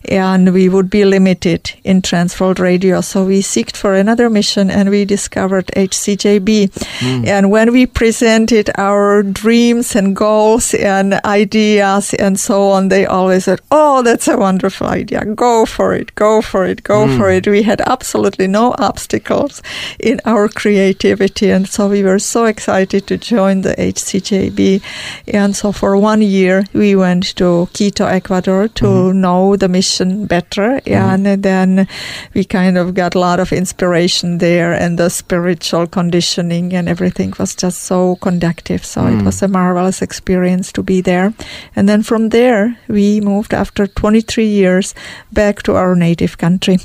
And 0.10 0.54
we 0.54 0.70
would 0.70 0.90
be 0.90 1.06
limited 1.06 1.72
in 1.84 2.02
Transworld 2.02 2.60
Radio. 2.60 3.02
So 3.02 3.26
we 3.26 3.42
seeked 3.42 3.78
for 3.78 3.96
another 3.96 4.30
mission 4.30 4.70
and 4.70 4.90
we 4.90 5.06
discovered 5.06 5.68
HCJB 5.76 6.70
mm. 6.70 7.28
and 7.28 7.52
when 7.52 7.72
we 7.72 7.86
presented 7.86 8.70
our 8.78 9.24
dreams 9.24 9.96
and 9.96 10.16
goals 10.16 10.74
and 10.74 11.14
ideas 11.26 12.14
and 12.16 12.40
so 12.40 12.70
on 12.70 12.90
they 12.90 13.06
always 13.06 13.46
said 13.46 13.60
oh 13.72 14.02
that's 14.02 14.28
a 14.28 14.38
wonderful 14.38 14.88
idea 14.88 15.13
go 15.36 15.66
for 15.66 15.94
it 15.94 16.14
go 16.16 16.42
for 16.42 16.66
it 16.66 16.84
go 16.84 17.08
for 17.18 17.30
hmm. 17.30 17.38
it. 17.38 17.48
We 17.48 17.64
had 17.64 17.82
absolutely 17.82 18.48
no 18.48 18.76
obstacles 18.78 19.62
in 20.00 20.20
our 20.26 20.48
creativity 20.48 21.50
and 21.50 21.68
so 21.68 21.88
we 21.88 22.04
were 22.04 22.20
so 22.20 22.46
excited 22.46 23.08
to 23.08 23.18
join 23.18 23.62
the 23.62 23.76
HCJB 23.76 24.82
and 25.28 25.56
so 25.56 25.72
for 25.72 25.98
one 25.98 26.22
year 26.22 26.64
we 26.74 26.96
went 26.96 27.36
to 27.38 27.68
Quito 27.74 28.06
Ecuador 28.06 28.68
to 28.68 28.86
mm-hmm. 28.86 29.22
know 29.22 29.56
the 29.56 29.68
mission 29.68 30.26
better. 30.26 30.82
Mm-hmm. 30.82 30.94
And 30.94 31.44
then 31.44 31.88
we 32.34 32.44
kind 32.44 32.78
of 32.78 32.94
got 32.94 33.16
a 33.16 33.20
lot 33.20 33.40
of 33.40 33.52
inspiration 33.52 34.38
there 34.38 34.74
and 34.74 34.98
the 34.98 35.10
spiritual 35.10 35.88
conditioning 35.88 36.74
and 36.74 36.90
everything 36.90 37.34
was 37.40 37.56
just 37.56 37.82
so 37.82 38.16
conductive. 38.18 38.86
So 38.86 39.06
it 39.08 39.20
hmm. 39.20 39.26
was 39.26 39.42
a 39.42 39.48
marvelous 39.48 40.02
experience 40.02 40.72
to 40.74 40.84
be 40.84 41.02
there. 41.02 41.34
And 41.76 41.88
then 41.88 42.04
from 42.04 42.30
there 42.30 42.78
we 42.88 43.22
moved 43.22 43.54
after 43.54 43.88
23 43.88 44.46
years 44.46 44.96
back 45.32 45.64
to 45.64 45.76
our 45.76 45.96
native 45.96 46.38
country 46.38 46.78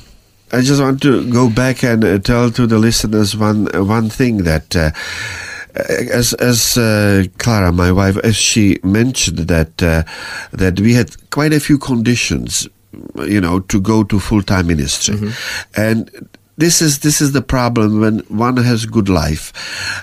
I 0.50 0.62
just 0.62 0.80
want 0.80 1.02
to 1.02 1.30
go 1.30 1.50
back 1.50 1.82
and 1.84 2.02
uh, 2.02 2.18
tell 2.18 2.50
to 2.50 2.66
the 2.66 2.78
listeners 2.78 3.36
one 3.36 3.68
uh, 3.74 3.84
one 3.84 4.08
thing 4.08 4.44
that. 4.44 4.74
Uh, 4.74 4.90
as 6.10 6.32
as 6.34 6.76
uh, 6.76 7.24
Klara, 7.36 7.72
my 7.72 7.92
wife, 7.92 8.16
as 8.24 8.34
she 8.34 8.80
mentioned 8.82 9.38
that 9.38 9.80
uh, 9.82 10.02
that 10.50 10.80
we 10.80 10.94
had 10.94 11.14
quite 11.30 11.52
a 11.52 11.60
few 11.60 11.78
conditions, 11.78 12.66
you 13.18 13.40
know, 13.40 13.60
to 13.60 13.80
go 13.80 14.02
to 14.02 14.18
full 14.18 14.42
time 14.42 14.66
ministry, 14.66 15.30
and 15.76 16.10
this 16.58 16.82
is 16.82 16.98
this 16.98 17.20
is 17.20 17.32
the 17.32 17.40
problem 17.40 18.00
when 18.00 18.18
one 18.28 18.56
has 18.56 18.84
good 18.84 19.08
life 19.08 19.52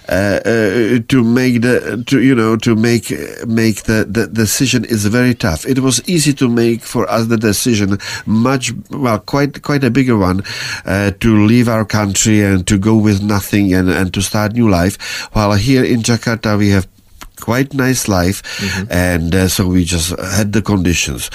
uh, 0.08 0.40
uh, 0.40 1.00
to 1.10 1.22
make 1.22 1.62
the 1.62 2.04
to 2.08 2.22
you 2.22 2.34
know 2.34 2.56
to 2.56 2.76
make 2.76 3.12
make 3.46 3.84
the, 3.84 4.08
the 4.10 4.26
decision 4.28 4.86
is 4.86 5.06
very 5.06 5.36
tough. 5.36 5.66
It 5.68 5.80
was 5.80 6.02
easy 6.08 6.34
to 6.36 6.48
make 6.48 6.82
for 6.82 7.10
us 7.12 7.28
the 7.28 7.38
decision 7.38 7.98
much 8.26 8.72
well 8.90 9.20
quite 9.20 9.62
quite 9.62 9.84
a 9.84 9.92
bigger 9.92 10.18
one 10.18 10.44
uh, 10.86 11.12
to 11.20 11.46
leave 11.46 11.68
our 11.68 11.84
country 11.84 12.42
and 12.42 12.66
to 12.68 12.78
go 12.78 12.96
with 12.96 13.22
nothing 13.22 13.74
and 13.74 13.90
and 13.90 14.14
to 14.14 14.22
start 14.22 14.54
new 14.54 14.70
life. 14.70 15.28
While 15.34 15.54
here 15.54 15.84
in 15.84 16.02
Jakarta 16.02 16.58
we 16.58 16.70
have 16.70 16.88
quite 17.36 17.74
nice 17.74 18.08
life, 18.08 18.42
and 18.90 19.34
uh, 19.36 19.48
so 19.48 19.68
we 19.68 19.84
just 19.84 20.18
had 20.20 20.54
the 20.54 20.62
conditions. 20.62 21.30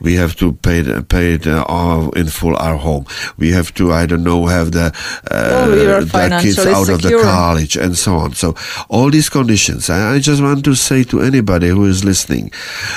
We 0.00 0.14
have 0.14 0.34
to 0.36 0.52
pay 0.52 0.80
the, 0.82 1.02
pay 1.02 1.34
it 1.34 1.46
uh, 1.46 1.64
all 1.68 2.10
in 2.12 2.26
full 2.28 2.56
our 2.56 2.76
home. 2.76 3.06
We 3.38 3.50
have 3.52 3.72
to 3.74 3.92
I 3.92 4.06
don't 4.06 4.24
know 4.24 4.46
have 4.46 4.72
the 4.72 4.92
uh, 5.30 5.50
Oh, 5.52 5.70
we 5.70 5.86
were 5.86 6.04
the 6.04 6.38
kids 6.42 6.58
out 6.58 6.88
of 6.88 7.02
the 7.02 7.10
college 7.22 7.76
and 7.76 7.96
so 7.96 8.16
on. 8.16 8.32
So 8.34 8.54
all 8.88 9.10
these 9.10 9.28
conditions. 9.28 9.90
I, 9.90 10.14
I 10.14 10.18
just 10.18 10.42
want 10.42 10.64
to 10.64 10.74
say 10.74 11.04
to 11.04 11.20
anybody 11.20 11.68
who 11.68 11.84
is 11.84 12.04
listening 12.04 12.50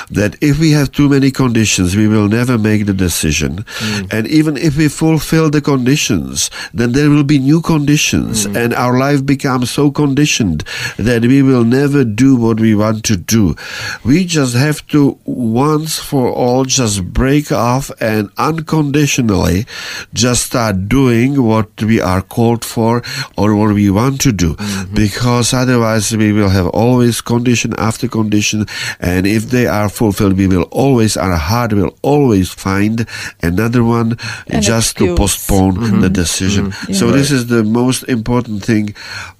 that 0.09 0.35
if 0.41 0.59
we 0.59 0.71
have 0.71 0.91
too 0.91 1.09
many 1.09 1.31
conditions, 1.31 1.95
we 1.95 2.07
will 2.07 2.27
never 2.27 2.57
make 2.57 2.85
the 2.85 2.93
decision. 2.93 3.65
And 4.11 4.27
even 4.27 4.57
if 4.57 4.77
we 4.77 4.87
fulfill 4.87 5.49
the 5.49 5.61
conditions, 5.61 6.49
then 6.73 6.91
there 6.93 7.09
will 7.09 7.23
be 7.23 7.39
new 7.39 7.61
conditions, 7.61 8.45
and 8.45 8.73
our 8.73 8.97
life 8.97 9.25
becomes 9.25 9.69
so 9.71 9.91
conditioned 9.91 10.63
that 10.97 11.21
we 11.23 11.41
will 11.41 11.63
never 11.63 12.03
do 12.03 12.35
what 12.45 12.59
we 12.59 12.75
want 12.75 13.03
to 13.05 13.17
do. 13.17 13.55
We 14.03 14.25
just 14.25 14.55
have 14.55 14.85
to 14.87 15.17
once 15.25 15.99
for 15.99 16.29
all 16.31 16.65
just 16.65 17.03
break 17.13 17.51
off 17.51 17.91
and 17.99 18.29
unconditionally 18.37 19.65
just 20.13 20.45
start 20.45 20.87
doing 20.87 21.43
what 21.43 21.81
we 21.81 21.99
are 21.99 22.21
called 22.21 22.63
for 22.63 23.01
or 23.37 23.55
what 23.55 23.73
we 23.73 23.89
want 23.89 24.21
to 24.21 24.31
do. 24.31 24.53
Mm-hmm. 24.55 24.95
Because 24.95 25.53
otherwise 25.53 26.15
we 26.15 26.31
will 26.31 26.49
have 26.49 26.67
always 26.67 27.21
condition 27.21 27.73
after 27.77 28.07
condition 28.07 28.65
and 28.99 29.25
if 29.27 29.49
they 29.49 29.67
are 29.67 29.89
fulfilled 29.89 30.37
we 30.37 30.47
will 30.47 30.67
always 30.71 31.17
our 31.17 31.35
heart 31.35 31.73
will 31.73 31.97
always 32.01 32.53
find 32.53 33.07
another 33.41 33.83
one 33.83 34.17
An 34.47 34.61
just 34.61 34.97
to 34.97 35.05
excuse. 35.05 35.17
postpone 35.17 35.73
the 35.75 36.07
mm-hmm. 36.07 36.13
decision. 36.13 36.71
Mm-hmm. 36.71 36.93
So 36.93 37.11
this 37.11 37.31
is 37.31 37.47
the 37.47 37.63
most 37.63 38.03
important 38.03 38.63
thing 38.63 38.95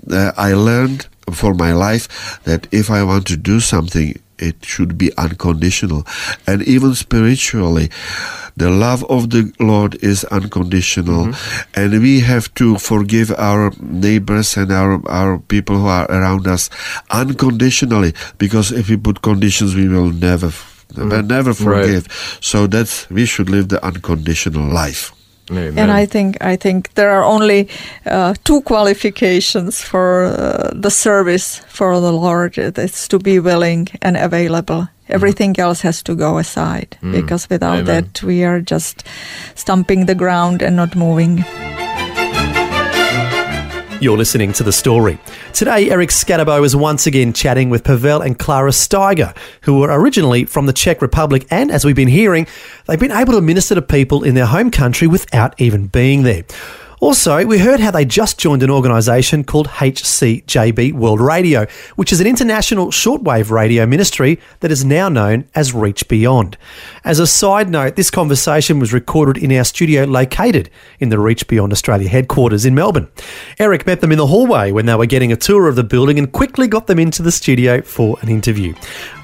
that 0.06 0.34
i 0.38 0.54
learned 0.54 1.08
for 1.32 1.54
my 1.54 1.74
life 1.74 2.40
that 2.44 2.68
if 2.72 2.90
i 2.90 3.04
want 3.04 3.26
to 3.28 3.36
do 3.38 3.60
something 3.60 4.14
it 4.38 4.64
should 4.66 4.98
be 4.98 5.16
unconditional. 5.18 6.06
And 6.48 6.62
even 6.64 6.96
spiritually 6.96 7.90
the 8.58 8.70
love 8.70 9.04
of 9.10 9.30
the 9.32 9.52
lord 9.60 9.96
is 10.04 10.24
unconditional. 10.26 11.28
Mm-hmm. 11.28 11.80
And 11.80 12.02
we 12.02 12.22
have 12.22 12.54
to 12.56 12.78
forgive 12.78 13.32
our 13.32 13.72
neighbors 13.82 14.56
and 14.58 14.72
our, 14.72 15.02
our 15.10 15.40
people 15.40 15.78
who 15.78 15.88
are 15.88 16.06
around 16.10 16.48
us 16.48 16.70
unconditionally 17.12 18.14
because 18.38 18.72
if 18.72 18.90
we 18.90 18.98
put 18.98 19.22
conditions 19.22 19.76
we 19.76 19.88
will 19.88 20.10
never 20.12 20.52
never, 20.96 21.22
never 21.22 21.54
forgive. 21.54 22.08
So 22.42 22.68
that's 22.68 23.10
we 23.10 23.26
should 23.26 23.50
live 23.50 23.70
the 23.70 23.84
unconditional 23.86 24.70
life 24.72 25.12
Amen. 25.52 25.78
And 25.78 25.92
I 25.92 26.06
think 26.08 26.38
I 26.42 26.56
think 26.56 26.94
there 26.96 27.12
are 27.12 27.24
only 27.24 27.68
uh, 28.06 28.34
two 28.44 28.62
qualifications 28.62 29.82
for 29.82 30.26
uh, 30.26 30.72
the 30.74 30.90
service 30.90 31.60
for 31.68 32.00
the 32.00 32.12
Lord. 32.12 32.58
It's 32.58 33.08
to 33.08 33.20
be 33.20 33.40
willing 33.40 33.88
and 34.02 34.18
available. 34.18 34.88
Everything 35.08 35.60
else 35.60 35.82
has 35.82 36.02
to 36.04 36.16
go 36.16 36.40
aside 36.40 36.98
because 37.12 37.48
without 37.48 37.78
Amen. 37.80 37.86
that 37.86 38.24
we 38.24 38.44
are 38.44 38.60
just 38.60 39.04
stumping 39.54 40.08
the 40.08 40.16
ground 40.16 40.64
and 40.64 40.76
not 40.76 40.96
moving. 40.96 41.46
You're 44.02 44.18
listening 44.18 44.52
to 44.54 44.64
The 44.64 44.74
Story. 44.74 45.18
Today, 45.54 45.90
Eric 45.90 46.10
Scatterbo 46.10 46.66
is 46.66 46.76
once 46.76 47.08
again 47.08 47.32
chatting 47.32 47.70
with 47.70 47.86
Pavel 47.86 48.22
and 48.22 48.38
Klara 48.38 48.72
Steiger, 48.72 49.36
who 49.62 49.80
were 49.80 49.88
originally 49.90 50.44
from 50.44 50.66
the 50.66 50.74
Czech 50.74 51.02
Republic, 51.02 51.48
and 51.50 51.72
as 51.72 51.86
we've 51.86 51.96
been 51.96 52.10
hearing, 52.10 52.46
they've 52.88 53.00
been 53.00 53.12
able 53.12 53.32
to 53.34 53.42
minister 53.42 53.74
to 53.74 53.82
people 53.82 54.24
in 54.24 54.36
their 54.36 54.48
home 54.48 54.70
country 54.70 55.08
without 55.08 55.60
even 55.62 55.88
being 55.88 56.24
there. 56.24 56.44
Also, 57.02 57.46
we 57.46 57.60
heard 57.60 57.80
how 57.80 57.92
they 57.92 58.06
just 58.06 58.40
joined 58.40 58.64
an 58.64 58.70
organisation 58.70 59.44
called 59.44 59.68
HCJB 59.68 60.94
World 60.94 61.20
Radio, 61.20 61.66
which 61.96 62.14
is 62.14 62.22
an 62.22 62.28
international 62.28 62.88
shortwave 62.88 63.52
radio 63.52 63.86
ministry 63.86 64.40
that 64.62 64.72
is 64.72 64.86
now 64.86 65.10
known 65.10 65.46
as 65.54 65.74
Reach 65.74 66.08
Beyond. 66.08 66.58
As 67.04 67.20
a 67.20 67.28
side 67.28 67.70
note, 67.70 67.96
this 67.96 68.10
conversation 68.10 68.80
was 68.80 68.94
recorded 68.94 69.44
in 69.44 69.52
our 69.52 69.66
studio 69.66 70.06
located 70.06 70.70
in 71.00 71.10
the 71.10 71.20
Reach 71.20 71.48
Beyond 71.48 71.74
Australia 71.74 72.08
headquarters 72.08 72.66
in 72.66 72.74
Melbourne. 72.74 73.10
Eric 73.60 73.86
met 73.86 74.02
them 74.02 74.12
in 74.12 74.18
the 74.18 74.28
hallway 74.28 74.72
when 74.72 74.86
they 74.86 74.96
were 74.96 75.06
getting 75.06 75.32
a 75.32 75.38
tour 75.38 75.68
of 75.68 75.76
the 75.76 75.84
building 75.84 76.18
and 76.18 76.32
quickly 76.32 76.68
got 76.68 76.88
them 76.88 77.00
into 77.00 77.22
the 77.22 77.32
studio 77.32 77.82
for 77.82 78.18
an 78.22 78.30
interview. 78.30 78.74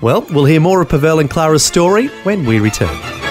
Well, 0.02 0.26
we'll 0.32 0.46
hear 0.46 0.60
more 0.60 0.82
of 0.82 0.90
Pavel 0.90 1.20
and 1.20 1.30
Klara's 1.30 1.64
story 1.64 2.08
when 2.24 2.46
we 2.46 2.60
return. 2.60 3.31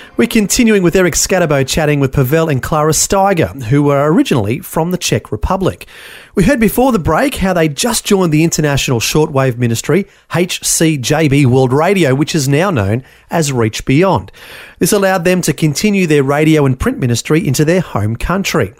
We're 0.17 0.27
continuing 0.27 0.83
with 0.83 0.95
Eric 0.95 1.13
Scatterbo 1.13 1.65
chatting 1.65 2.01
with 2.01 2.11
Pavel 2.11 2.49
and 2.49 2.61
Klara 2.61 2.93
Steiger, 2.93 3.63
who 3.63 3.81
were 3.81 4.11
originally 4.11 4.59
from 4.59 4.91
the 4.91 4.97
Czech 4.97 5.31
Republic. 5.31 5.87
We 6.35 6.43
heard 6.43 6.59
before 6.59 6.91
the 6.91 6.99
break 6.99 7.35
how 7.35 7.53
they 7.53 7.69
just 7.69 8.05
joined 8.05 8.33
the 8.33 8.43
international 8.43 8.99
shortwave 8.99 9.57
ministry, 9.57 10.05
HCJB 10.31 11.45
World 11.45 11.71
Radio, 11.71 12.13
which 12.13 12.35
is 12.35 12.49
now 12.49 12.69
known 12.69 13.03
as 13.29 13.53
Reach 13.53 13.85
Beyond. 13.85 14.33
This 14.79 14.91
allowed 14.91 15.23
them 15.23 15.41
to 15.43 15.53
continue 15.53 16.05
their 16.05 16.23
radio 16.23 16.65
and 16.65 16.77
print 16.77 16.99
ministry 16.99 17.47
into 17.47 17.63
their 17.63 17.81
home 17.81 18.17
country. 18.17 18.73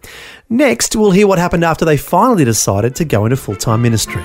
Next, 0.49 0.97
we'll 0.97 1.11
hear 1.11 1.27
what 1.27 1.39
happened 1.39 1.63
after 1.63 1.85
they 1.85 1.97
finally 1.97 2.43
decided 2.43 2.93
to 2.97 3.05
go 3.05 3.25
into 3.25 3.37
full 3.37 3.55
time 3.55 3.81
ministry. 3.81 4.23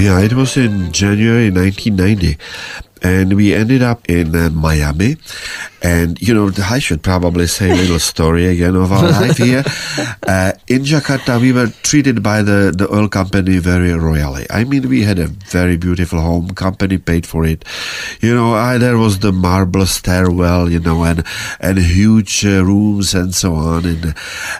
Yeah, 0.00 0.20
it 0.20 0.32
was 0.32 0.56
in 0.56 0.92
January 0.92 1.50
1990. 1.50 2.38
And 3.02 3.34
we 3.34 3.54
ended 3.54 3.82
up 3.82 4.08
in 4.08 4.34
uh, 4.36 4.50
Miami. 4.50 5.16
And, 5.82 6.20
you 6.20 6.34
know, 6.34 6.50
I 6.68 6.78
should 6.78 7.02
probably 7.02 7.46
say 7.46 7.70
a 7.70 7.74
little 7.74 7.98
story 7.98 8.46
again 8.46 8.76
of 8.76 8.92
our 8.92 9.08
life 9.08 9.38
here. 9.48 9.64
Uh, 10.28 10.52
in 10.68 10.82
Jakarta, 10.84 11.40
we 11.40 11.52
were 11.52 11.68
treated 11.82 12.22
by 12.22 12.42
the, 12.42 12.70
the 12.76 12.86
oil 12.94 13.08
company 13.08 13.56
very 13.56 13.94
royally. 13.94 14.46
I 14.50 14.64
mean, 14.64 14.90
we 14.90 15.02
had 15.04 15.18
a 15.18 15.28
very 15.28 15.78
beautiful 15.78 16.20
home. 16.20 16.50
Company 16.50 16.98
paid 16.98 17.24
for 17.24 17.46
it. 17.46 17.64
You 18.20 18.34
know, 18.34 18.52
I, 18.52 18.76
there 18.76 18.98
was 18.98 19.20
the 19.20 19.32
marble 19.32 19.86
stairwell, 19.86 20.68
you 20.70 20.80
know, 20.80 21.02
and, 21.04 21.24
and 21.60 21.78
huge 21.78 22.44
uh, 22.44 22.62
rooms 22.62 23.14
and 23.14 23.34
so 23.34 23.54
on. 23.54 23.86
And, 23.86 24.14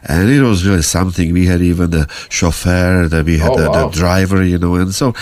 and 0.08 0.30
it 0.30 0.40
was 0.40 0.66
really 0.66 0.80
something. 0.80 1.34
We 1.34 1.44
had 1.44 1.60
even 1.60 1.90
the 1.90 2.06
chauffeur, 2.30 3.08
the, 3.08 3.22
we 3.22 3.36
had 3.36 3.50
Oh, 3.50 3.58
the, 3.60 3.68
wow. 3.68 3.88
the 3.88 3.94
driver, 3.96 4.42
you 4.42 4.56
know, 4.58 4.76
and 4.76 4.94
so, 4.94 5.12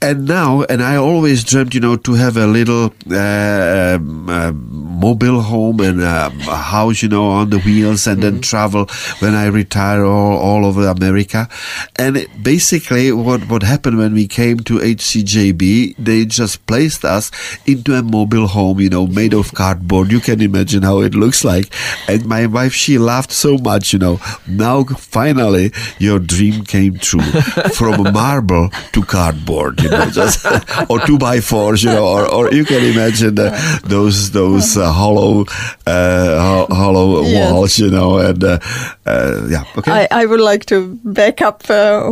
and 0.00 0.26
now, 0.28 0.62
and 0.64 0.82
I 0.82 0.96
always 0.96 1.42
dreamt, 1.42 1.74
you 1.74 1.80
know, 1.80 1.96
to 1.96 2.12
have 2.14 2.36
a 2.36 2.43
little 2.46 2.94
uh, 3.10 3.96
um, 3.96 4.28
uh, 4.28 4.52
mobile 4.52 5.40
home 5.42 5.80
and 5.80 6.00
a 6.00 6.30
house, 6.30 7.02
you 7.02 7.08
know, 7.08 7.26
on 7.26 7.50
the 7.50 7.58
wheels, 7.60 8.06
and 8.06 8.22
then 8.22 8.40
travel 8.40 8.86
when 9.18 9.34
I 9.34 9.46
retire 9.46 10.04
all, 10.04 10.38
all 10.38 10.66
over 10.66 10.86
America. 10.86 11.48
And 11.96 12.16
it, 12.16 12.42
basically, 12.42 13.12
what 13.12 13.48
what 13.48 13.62
happened 13.62 13.98
when 13.98 14.14
we 14.14 14.26
came 14.26 14.58
to 14.60 14.78
HCJB, 14.78 15.96
they 15.98 16.24
just 16.24 16.66
placed 16.66 17.04
us 17.04 17.30
into 17.66 17.94
a 17.94 18.02
mobile 18.02 18.46
home, 18.46 18.80
you 18.80 18.88
know, 18.88 19.06
made 19.06 19.34
of 19.34 19.52
cardboard. 19.54 20.10
You 20.10 20.20
can 20.20 20.40
imagine 20.40 20.82
how 20.82 21.00
it 21.00 21.14
looks 21.14 21.44
like. 21.44 21.72
And 22.08 22.26
my 22.26 22.46
wife, 22.46 22.72
she 22.72 22.98
laughed 22.98 23.32
so 23.32 23.58
much, 23.58 23.92
you 23.92 23.98
know. 23.98 24.20
Now, 24.46 24.84
finally, 24.84 25.72
your 25.98 26.18
dream 26.18 26.64
came 26.64 26.98
true 26.98 27.20
from 27.74 28.12
marble 28.12 28.70
to 28.92 29.02
cardboard, 29.02 29.80
you 29.80 29.90
know, 29.90 30.06
just 30.10 30.44
or 30.90 31.00
two 31.00 31.18
by 31.18 31.40
fours, 31.40 31.82
you 31.82 31.90
know, 31.90 32.06
or, 32.06 32.26
or 32.34 32.52
you 32.52 32.64
can 32.64 32.82
imagine 32.84 33.38
uh, 33.38 33.50
those 33.84 34.30
those 34.32 34.76
uh, 34.76 34.90
hollow 34.92 35.44
uh, 35.86 36.66
ho- 36.66 36.74
hollow 36.74 37.22
Yes. 37.22 37.52
walls, 37.52 37.78
you 37.78 37.90
know, 37.90 38.18
and 38.18 38.42
uh, 38.44 38.58
uh, 39.06 39.46
yeah, 39.50 39.64
okay. 39.78 39.92
I, 40.10 40.22
I 40.22 40.26
would 40.26 40.40
like 40.40 40.64
to 40.66 40.98
back 41.04 41.40
up 41.42 41.62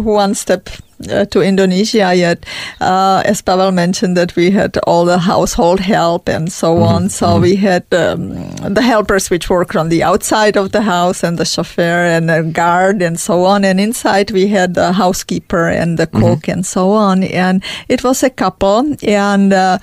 one 0.05 0.35
step 0.35 0.69
uh, 1.11 1.25
to 1.27 1.41
Indonesia 1.41 2.15
yet. 2.15 2.45
Uh, 2.81 3.23
as 3.25 3.43
Pavel 3.43 3.73
mentioned 3.73 4.17
that 4.17 4.37
we 4.37 4.51
had 4.51 4.77
all 4.87 5.05
the 5.05 5.19
household 5.19 5.81
help 5.81 6.29
and 6.29 6.53
so 6.53 6.79
on. 6.79 7.09
So 7.09 7.41
we 7.41 7.57
had 7.57 7.85
um, 7.93 8.35
the 8.57 8.83
helpers 8.83 9.31
which 9.31 9.49
worked 9.49 9.77
on 9.77 9.89
the 9.89 10.03
outside 10.03 10.57
of 10.57 10.73
the 10.73 10.83
house 10.83 11.23
and 11.23 11.39
the 11.39 11.45
chauffeur 11.45 12.05
and 12.05 12.29
the 12.29 12.43
guard 12.43 13.03
and 13.03 13.19
so 13.19 13.45
on. 13.45 13.65
And 13.65 13.81
inside 13.81 14.31
we 14.31 14.49
had 14.49 14.75
the 14.75 14.93
housekeeper 14.93 15.69
and 15.69 15.99
the 15.99 16.07
cook 16.07 16.49
and 16.49 16.65
so 16.65 16.91
on. 16.91 17.23
And 17.25 17.63
it 17.89 18.05
was 18.05 18.23
a 18.23 18.31
couple 18.31 18.97
and 19.03 19.53
uh, 19.53 19.79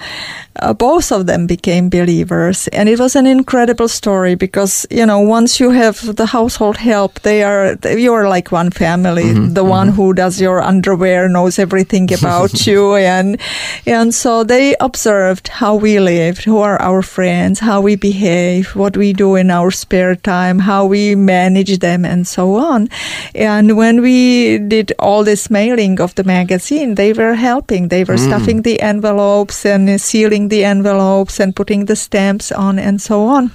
uh, 0.61 0.73
both 0.73 1.11
of 1.11 1.25
them 1.25 1.47
became 1.47 1.89
believers. 1.89 2.67
And 2.69 2.89
it 2.89 2.99
was 2.99 3.15
an 3.15 3.25
incredible 3.25 3.87
story 3.87 4.35
because, 4.35 4.85
you 4.89 5.05
know, 5.05 5.19
once 5.19 5.59
you 5.59 5.71
have 5.71 6.15
the 6.15 6.25
household 6.25 6.77
help, 6.77 7.19
they 7.21 7.43
are, 7.43 7.75
you 7.85 8.13
are 8.13 8.27
like 8.27 8.51
one 8.51 8.71
family. 8.71 9.23
Mm-hmm. 9.23 9.53
The 9.53 9.63
one 9.63 9.87
mm-hmm. 9.87 9.95
who 9.95 10.13
does 10.13 10.41
your 10.41 10.61
underwear 10.61 11.29
knows 11.29 11.59
everything 11.59 12.11
about 12.19 12.65
you. 12.67 12.95
And, 12.95 13.39
and 13.85 14.13
so 14.13 14.43
they 14.43 14.75
observed 14.79 15.47
how 15.47 15.75
we 15.75 15.99
lived, 15.99 16.43
who 16.43 16.57
are 16.59 16.81
our 16.81 17.01
friends, 17.01 17.59
how 17.59 17.81
we 17.81 17.95
behave, 17.95 18.75
what 18.75 18.97
we 18.97 19.13
do 19.13 19.35
in 19.35 19.49
our 19.49 19.71
spare 19.71 20.15
time, 20.15 20.59
how 20.59 20.85
we 20.85 21.15
manage 21.15 21.79
them 21.79 22.05
and 22.05 22.27
so 22.27 22.55
on. 22.55 22.89
And 23.33 23.77
when 23.77 24.01
we 24.01 24.57
did 24.57 24.91
all 24.99 25.23
this 25.23 25.49
mailing 25.49 25.99
of 26.01 26.15
the 26.15 26.23
magazine, 26.23 26.95
they 26.95 27.13
were 27.13 27.35
helping. 27.35 27.87
They 27.87 28.03
were 28.03 28.15
mm. 28.15 28.27
stuffing 28.27 28.61
the 28.61 28.81
envelopes 28.81 29.65
and 29.65 29.99
sealing 30.01 30.48
the 30.49 30.63
envelopes 30.65 31.39
and 31.39 31.55
putting 31.55 31.85
the 31.85 31.95
stamps 31.95 32.51
on 32.51 32.79
and 32.79 33.01
so 33.01 33.25
on. 33.25 33.51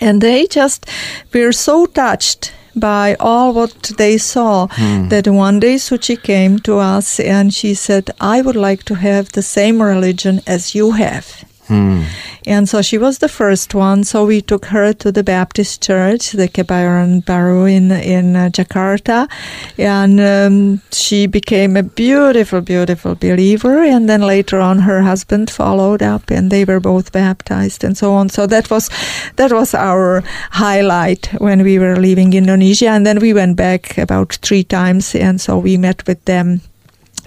And 0.00 0.20
they 0.20 0.46
just 0.46 0.86
were 1.32 1.52
so 1.52 1.86
touched 1.86 2.52
by 2.76 3.16
all 3.20 3.52
what 3.52 3.92
they 3.98 4.18
saw 4.18 4.66
hmm. 4.70 5.08
that 5.08 5.28
one 5.28 5.60
day 5.60 5.76
Suchi 5.76 6.20
came 6.20 6.58
to 6.60 6.78
us 6.78 7.20
and 7.20 7.54
she 7.54 7.74
said, 7.74 8.10
I 8.20 8.42
would 8.42 8.56
like 8.56 8.82
to 8.84 8.94
have 8.94 9.32
the 9.32 9.42
same 9.42 9.80
religion 9.80 10.40
as 10.46 10.74
you 10.74 10.92
have. 10.92 11.44
And 12.46 12.68
so 12.68 12.82
she 12.82 12.98
was 12.98 13.18
the 13.18 13.28
first 13.28 13.74
one. 13.74 14.04
So 14.04 14.26
we 14.26 14.42
took 14.42 14.66
her 14.66 14.92
to 14.92 15.10
the 15.10 15.22
Baptist 15.22 15.82
church, 15.82 16.32
the 16.32 16.48
Kebayoran 16.48 17.24
Baru 17.24 17.64
in 17.64 17.90
in 17.90 18.36
uh, 18.36 18.50
Jakarta, 18.52 19.28
and 19.78 20.20
um, 20.20 20.80
she 20.92 21.26
became 21.26 21.76
a 21.76 21.82
beautiful, 21.82 22.60
beautiful 22.60 23.14
believer. 23.14 23.82
And 23.82 24.08
then 24.08 24.20
later 24.20 24.60
on, 24.60 24.80
her 24.80 25.00
husband 25.02 25.50
followed 25.50 26.02
up, 26.02 26.30
and 26.30 26.50
they 26.50 26.64
were 26.64 26.80
both 26.80 27.12
baptized, 27.12 27.84
and 27.84 27.96
so 27.96 28.12
on. 28.12 28.28
So 28.28 28.46
that 28.46 28.68
was 28.70 28.90
that 29.36 29.52
was 29.52 29.74
our 29.74 30.22
highlight 30.50 31.32
when 31.40 31.62
we 31.62 31.78
were 31.78 31.96
leaving 31.96 32.34
Indonesia, 32.34 32.88
and 32.88 33.06
then 33.06 33.20
we 33.20 33.32
went 33.32 33.56
back 33.56 33.96
about 33.96 34.38
three 34.42 34.64
times, 34.64 35.14
and 35.14 35.40
so 35.40 35.56
we 35.56 35.78
met 35.78 36.06
with 36.06 36.22
them 36.26 36.60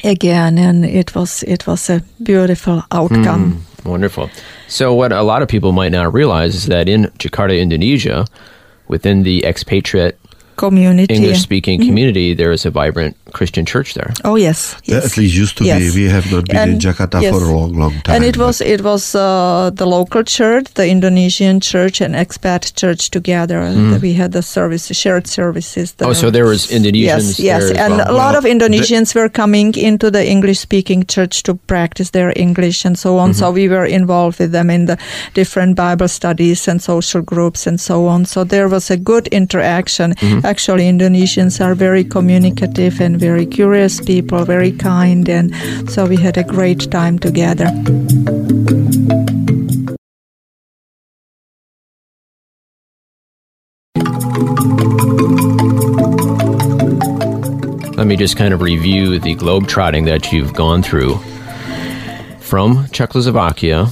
again, 0.04 0.58
and 0.58 0.86
it 0.86 1.16
was 1.16 1.44
it 1.44 1.66
was 1.66 1.90
a 1.90 2.02
beautiful 2.22 2.84
outcome. 2.92 3.66
Wonderful. 3.86 4.30
So, 4.68 4.94
what 4.94 5.12
a 5.12 5.22
lot 5.22 5.42
of 5.42 5.48
people 5.48 5.72
might 5.72 5.92
not 5.92 6.14
realize 6.14 6.56
is 6.56 6.66
that 6.66 6.90
in 6.90 7.06
Jakarta, 7.20 7.60
Indonesia, 7.60 8.26
within 8.88 9.24
the 9.24 9.46
expatriate 9.46 10.20
community. 10.58 11.14
English 11.16 11.42
speaking 11.42 11.80
community, 11.80 12.34
there 12.34 12.52
is 12.52 12.66
a 12.66 12.72
vibrant 12.72 13.16
Christian 13.32 13.66
church 13.66 13.94
there. 13.94 14.12
Oh 14.24 14.36
yes, 14.36 14.76
yes. 14.84 15.06
at 15.06 15.18
least 15.18 15.36
used 15.36 15.58
to 15.58 15.64
Yes. 15.64 15.80
be. 15.94 16.04
We 16.04 16.10
have 16.10 16.32
not 16.32 16.46
been 16.48 16.70
in 16.70 16.80
Jakarta 16.80 17.22
yes. 17.22 17.32
for 17.34 17.44
a 17.44 17.52
long, 17.58 17.74
long 17.78 17.94
time. 18.04 18.16
And 18.16 18.26
it 18.26 18.38
was 18.38 18.62
it 18.62 18.82
was 18.82 19.16
uh, 19.16 19.70
the 19.74 19.86
local 19.86 20.24
church, 20.24 20.66
the 20.74 20.88
Indonesian 20.90 21.60
church, 21.60 22.02
and 22.02 22.16
expat 22.16 22.74
church 22.76 23.10
together. 23.12 23.60
that 23.92 24.02
We 24.02 24.14
had 24.14 24.32
the 24.32 24.42
service, 24.42 24.88
shared 25.04 25.28
services. 25.28 25.94
Hmm. 26.00 26.06
Oh, 26.08 26.14
so 26.14 26.30
there 26.32 26.46
was 26.46 26.68
Indonesians 26.68 27.38
Yes, 27.38 27.40
yes, 27.40 27.64
there 27.70 27.78
and 27.84 27.98
well. 27.98 28.12
a 28.12 28.14
lot 28.14 28.34
Well, 28.34 28.38
of 28.40 28.46
Indonesians 28.46 29.14
were 29.16 29.30
coming 29.30 29.76
into 29.76 30.10
the 30.12 30.24
English-speaking 30.26 31.06
church 31.08 31.44
to 31.44 31.56
practice 31.68 32.10
their 32.12 32.34
English 32.36 32.86
and 32.86 32.98
so 32.98 33.18
on. 33.18 33.30
Mm-hmm. 33.32 33.40
So 33.40 33.52
we 33.52 33.68
were 33.70 33.86
involved 33.86 34.40
with 34.40 34.52
them 34.52 34.70
in 34.70 34.86
the 34.86 34.98
different 35.34 35.76
Bible 35.76 36.08
studies 36.08 36.68
and 36.68 36.82
social 36.82 37.22
groups 37.22 37.68
and 37.68 37.80
so 37.80 38.08
on. 38.08 38.26
So 38.26 38.44
there 38.44 38.68
was 38.68 38.90
a 38.92 38.98
good 38.98 39.28
interaction. 39.28 40.14
Mm-hmm. 40.16 40.46
Actually, 40.48 40.86
Indonesians 40.86 41.60
are 41.60 41.76
very 41.76 42.06
communicative 42.06 43.02
and 43.02 43.20
very 43.20 43.46
curious 43.46 44.00
people, 44.00 44.46
very 44.46 44.72
kind, 44.72 45.28
and 45.28 45.54
so 45.92 46.06
we 46.06 46.16
had 46.16 46.38
a 46.38 46.44
great 46.44 46.90
time 46.90 47.20
together. 47.20 47.66
Let 57.98 58.08
me 58.08 58.16
just 58.16 58.38
kind 58.38 58.54
of 58.54 58.62
review 58.62 59.20
the 59.20 59.36
globe 59.36 59.68
trotting 59.68 60.06
that 60.06 60.32
you've 60.32 60.54
gone 60.54 60.82
through 60.82 61.20
from 62.40 62.88
Czechoslovakia 62.94 63.88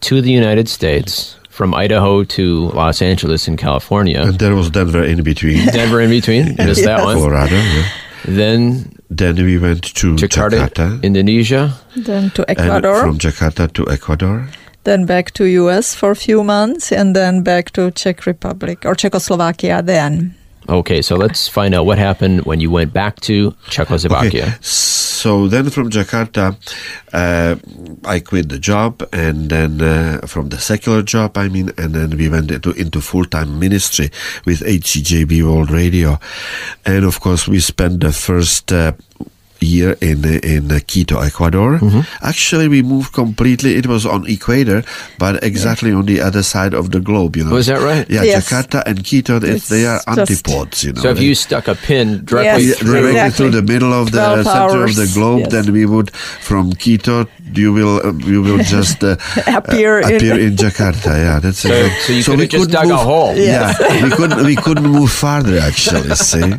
to 0.00 0.20
the 0.20 0.32
United 0.32 0.68
States, 0.68 1.36
from 1.60 1.74
Idaho 1.74 2.24
to 2.24 2.70
Los 2.72 3.02
Angeles 3.02 3.46
in 3.46 3.58
California, 3.58 4.22
And 4.22 4.38
there 4.38 4.56
was 4.56 4.70
Denver 4.70 5.04
in 5.04 5.22
between. 5.22 5.66
Denver 5.76 6.00
in 6.00 6.08
between, 6.08 6.56
missed 6.66 6.84
that 6.86 7.04
one. 7.04 7.16
Colorado. 7.16 7.54
Yeah. 7.56 7.84
Then 8.24 8.88
Then 9.10 9.36
we 9.36 9.58
went 9.58 9.82
to 10.00 10.16
Jakarta, 10.16 10.56
Jakarta. 10.56 11.02
Indonesia. 11.02 11.76
Then 11.94 12.30
to 12.30 12.48
and 12.48 12.58
Ecuador, 12.58 13.00
from 13.02 13.18
Jakarta 13.18 13.68
to 13.74 13.84
Ecuador. 13.90 14.48
then 14.84 15.04
back 15.04 15.32
to 15.36 15.44
US 15.44 15.94
for 15.94 16.10
a 16.10 16.16
few 16.16 16.42
months, 16.42 16.92
and 16.92 17.14
then 17.14 17.42
back 17.42 17.72
to 17.72 17.90
Czech 17.90 18.24
Republic 18.24 18.86
or 18.86 18.94
Czechoslovakia. 18.94 19.82
Then 19.84 20.32
Okay, 20.68 21.02
so 21.02 21.16
let's 21.16 21.48
find 21.48 21.74
out 21.74 21.84
what 21.84 21.98
happened 21.98 22.46
when 22.46 22.60
you 22.60 22.70
went 22.70 22.92
back 22.94 23.20
to 23.28 23.52
Czechoslovakia. 23.68 24.44
Okay. 24.44 24.54
So 25.20 25.48
then 25.48 25.68
from 25.68 25.90
Jakarta, 25.90 26.56
uh, 27.12 27.56
I 28.08 28.20
quit 28.20 28.48
the 28.48 28.58
job, 28.58 29.06
and 29.12 29.50
then 29.50 29.82
uh, 29.82 30.24
from 30.26 30.48
the 30.48 30.56
secular 30.56 31.02
job, 31.02 31.36
I 31.36 31.48
mean, 31.48 31.72
and 31.76 31.92
then 31.92 32.16
we 32.16 32.30
went 32.30 32.50
into, 32.50 32.72
into 32.72 33.02
full 33.02 33.26
time 33.26 33.58
ministry 33.58 34.08
with 34.46 34.60
HCJB 34.60 35.42
World 35.42 35.70
Radio, 35.70 36.18
and 36.86 37.04
of 37.04 37.20
course 37.20 37.46
we 37.46 37.60
spent 37.60 38.00
the 38.00 38.12
first. 38.12 38.72
Uh, 39.62 39.66
year 39.66 39.96
in 40.00 40.24
in 40.42 40.68
Quito, 40.86 41.20
Ecuador. 41.20 41.78
Actually, 42.22 42.68
we 42.68 42.82
moved 42.82 43.12
completely. 43.12 43.76
It 43.76 43.86
was 43.86 44.06
on 44.06 44.26
equator, 44.26 44.82
but 45.18 45.42
exactly 45.44 45.92
on 45.92 46.06
the 46.06 46.20
other 46.20 46.42
side 46.42 46.72
of 46.74 46.90
the 46.90 47.00
globe. 47.00 47.36
You 47.36 47.44
know. 47.44 47.52
Was 47.54 47.66
that 47.66 47.80
right? 47.82 48.08
Yeah, 48.08 48.22
Yes. 48.24 48.48
Jakarta 48.48 48.82
and 48.86 49.04
Quito. 49.04 49.36
It's, 49.36 49.44
It's 49.46 49.68
they 49.68 49.84
are 49.86 50.00
antipodes. 50.06 50.82
You 50.84 50.92
know. 50.94 51.02
So 51.02 51.10
if 51.10 51.18
They- 51.18 51.24
you 51.24 51.34
stuck 51.34 51.68
a 51.68 51.74
pin 51.74 52.24
directly 52.24 52.64
Yes, 52.72 52.78
through, 52.78 52.88
directly 52.92 53.10
Exactly. 53.10 53.36
through 53.36 53.50
the 53.60 53.66
middle 53.72 53.92
of 53.92 54.10
the 54.12 54.18
12 54.42 54.46
center 54.46 54.84
of 54.84 54.94
the 54.96 55.10
globe, 55.14 55.40
yes. 55.40 55.52
then 55.52 55.72
we 55.72 55.84
would 55.86 56.10
from 56.40 56.72
Quito. 56.72 57.26
You 57.52 57.72
will 57.72 58.00
uh, 58.04 58.12
you 58.26 58.40
will 58.42 58.58
just 58.76 59.04
uh, 59.04 59.16
Appear 59.46 60.00
uh, 60.00 60.08
in- 60.08 60.16
appear 60.16 60.38
in 60.46 60.56
Jakarta. 60.56 61.12
Yeah, 61.14 61.38
that's 61.40 61.58
So- 61.60 61.68
exact- 61.68 62.00
so 62.08 62.12
you 62.12 62.24
could 62.24 62.36
we 62.38 62.42
have 62.44 62.50
just 62.50 62.64
couldn't 62.70 62.80
dug 62.80 62.90
a 62.90 62.96
move- 62.96 63.04
hole. 63.12 63.34
Yeah, 63.36 63.76
we 64.02 64.10
couldn't 64.10 64.40
we 64.44 64.56
couldn't 64.56 64.88
move 64.88 65.10
farther 65.12 65.58
actually. 65.60 66.08
See. 66.30 66.54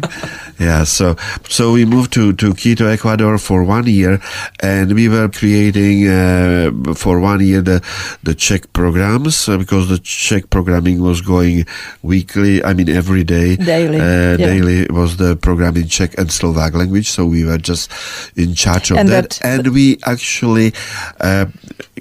Yeah, 0.62 0.84
so 0.86 1.16
so 1.50 1.74
we 1.74 1.86
moved 1.86 2.14
to, 2.14 2.34
to 2.34 2.54
Quito, 2.54 2.86
Ecuador 2.86 3.40
for 3.40 3.64
one 3.64 3.88
year, 3.88 4.22
and 4.62 4.94
we 4.94 5.10
were 5.10 5.28
creating 5.28 6.06
uh, 6.08 6.94
for 6.94 7.20
one 7.20 7.42
year 7.42 7.62
the 7.66 7.82
the 8.22 8.36
Czech 8.36 8.72
programs 8.72 9.50
uh, 9.50 9.58
because 9.58 9.90
the 9.90 9.98
Czech 9.98 10.52
programming 10.52 11.02
was 11.02 11.22
going 11.22 11.66
weekly. 12.04 12.64
I 12.64 12.74
mean 12.78 12.90
every 12.90 13.24
day, 13.24 13.56
Daily, 13.58 13.98
uh, 14.00 14.38
yeah. 14.38 14.38
daily 14.38 14.86
was 14.94 15.18
the 15.18 15.36
program 15.36 15.78
in 15.78 15.88
Czech 15.90 16.14
and 16.20 16.30
Slovak 16.32 16.76
language. 16.76 17.10
So 17.10 17.26
we 17.26 17.44
were 17.44 17.58
just 17.58 17.90
in 18.38 18.54
charge 18.54 18.92
of 18.92 18.98
And 19.02 19.10
that, 19.10 19.42
that- 19.42 19.66
and 19.66 19.74
we 19.74 19.98
actually 20.06 20.74
uh, 21.20 21.46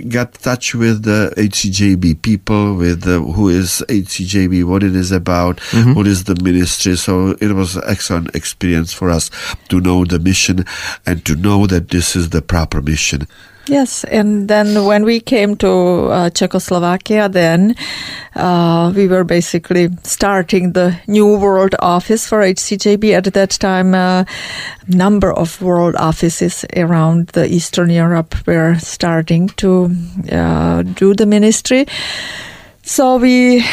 got 0.08 0.34
touch 0.34 0.74
with 0.74 1.04
the 1.04 1.32
HCJB 1.36 2.20
people, 2.20 2.74
with 2.76 3.02
the, 3.08 3.20
who 3.24 3.48
is 3.48 3.82
HCJB, 3.88 4.64
what 4.64 4.82
it 4.82 4.94
is 4.94 5.12
about, 5.12 5.60
what 5.96 6.06
is 6.06 6.24
the 6.24 6.36
ministry. 6.44 6.96
So 6.96 7.36
it 7.40 7.52
was 7.56 7.76
an 7.76 7.84
excellent 7.88 8.34
experience 8.50 8.92
for 8.92 9.10
us 9.10 9.30
to 9.68 9.80
know 9.80 10.04
the 10.04 10.18
mission 10.18 10.64
and 11.06 11.24
to 11.24 11.36
know 11.36 11.66
that 11.66 11.88
this 11.90 12.16
is 12.16 12.30
the 12.30 12.42
proper 12.42 12.82
mission. 12.82 13.26
Yes, 13.66 14.02
and 14.04 14.48
then 14.48 14.84
when 14.84 15.04
we 15.04 15.20
came 15.20 15.54
to 15.58 15.68
uh, 15.68 16.30
Czechoslovakia, 16.30 17.28
then 17.28 17.76
uh, 18.34 18.92
we 18.96 19.06
were 19.06 19.22
basically 19.22 19.90
starting 20.02 20.72
the 20.72 20.98
new 21.06 21.38
world 21.38 21.76
office 21.78 22.26
for 22.26 22.40
HCJB. 22.40 23.12
At 23.12 23.32
that 23.34 23.50
time, 23.50 23.94
a 23.94 24.26
number 24.88 25.32
of 25.32 25.62
world 25.62 25.94
offices 25.94 26.64
around 26.76 27.28
the 27.28 27.46
Eastern 27.46 27.90
Europe 27.90 28.34
were 28.44 28.76
starting 28.80 29.50
to 29.50 29.94
uh, 30.32 30.82
do 30.82 31.14
the 31.14 31.26
ministry. 31.26 31.86
So 32.90 33.18
we 33.18 33.64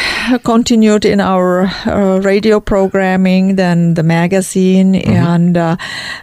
continued 0.44 1.04
in 1.04 1.18
our 1.18 1.66
uh, 1.86 2.20
radio 2.20 2.60
programming, 2.60 3.56
then 3.56 3.94
the 3.94 4.04
magazine, 4.04 4.94
and 4.94 5.56
uh, 5.56 5.76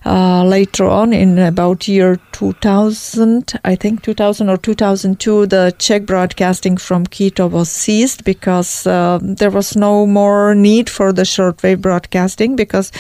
uh, 0.05 0.45
later 0.45 0.85
on, 0.85 1.11
in 1.11 1.37
about 1.37 1.89
year 1.89 2.17
2000, 2.31 3.59
I 3.65 3.75
think 3.75 4.01
2000 4.01 4.49
or 4.49 4.55
2002, 4.55 5.45
the 5.45 5.75
Czech 5.77 6.05
broadcasting 6.05 6.77
from 6.77 7.05
Quito 7.05 7.47
was 7.47 7.69
ceased 7.69 8.23
because 8.23 8.87
uh, 8.87 9.19
there 9.21 9.51
was 9.51 9.75
no 9.75 10.07
more 10.07 10.55
need 10.55 10.89
for 10.89 11.11
the 11.11 11.23
shortwave 11.23 11.81
broadcasting 11.81 12.55
because 12.55 12.93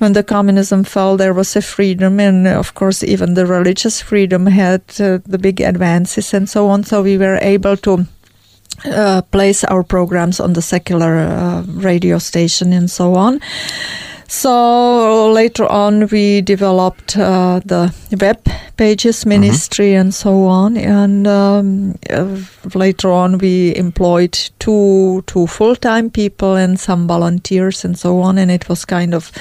when 0.00 0.12
the 0.12 0.22
communism 0.22 0.84
fell, 0.84 1.16
there 1.16 1.32
was 1.32 1.56
a 1.56 1.62
freedom, 1.62 2.20
and 2.20 2.46
of 2.46 2.74
course, 2.74 3.02
even 3.02 3.32
the 3.32 3.46
religious 3.46 4.02
freedom 4.02 4.44
had 4.44 4.82
uh, 5.00 5.16
the 5.24 5.38
big 5.38 5.62
advances 5.62 6.34
and 6.34 6.46
so 6.46 6.68
on. 6.68 6.84
So 6.84 7.00
we 7.00 7.16
were 7.16 7.38
able 7.40 7.78
to 7.78 8.06
uh, 8.84 9.22
place 9.30 9.64
our 9.64 9.82
programs 9.82 10.40
on 10.40 10.52
the 10.52 10.62
secular 10.62 11.18
uh, 11.18 11.62
radio 11.66 12.18
station 12.18 12.72
and 12.72 12.90
so 12.90 13.14
on. 13.14 13.40
So 14.30 15.32
later 15.32 15.66
on, 15.66 16.06
we 16.06 16.40
developed 16.40 17.16
uh, 17.16 17.60
the 17.64 17.92
web 18.20 18.38
pages 18.76 19.26
ministry 19.26 19.94
and 19.94 20.14
so 20.14 20.44
on. 20.44 20.76
And 20.76 21.26
um, 21.26 21.98
uh, 22.08 22.36
later 22.74 23.10
on, 23.10 23.38
we 23.38 23.74
employed 23.74 24.38
two 24.60 25.24
two 25.26 25.48
full 25.48 25.74
time 25.74 26.10
people 26.10 26.54
and 26.54 26.78
some 26.78 27.08
volunteers 27.08 27.84
and 27.84 27.98
so 27.98 28.20
on. 28.20 28.38
And 28.38 28.52
it 28.52 28.68
was 28.68 28.84
kind 28.84 29.14
of 29.14 29.32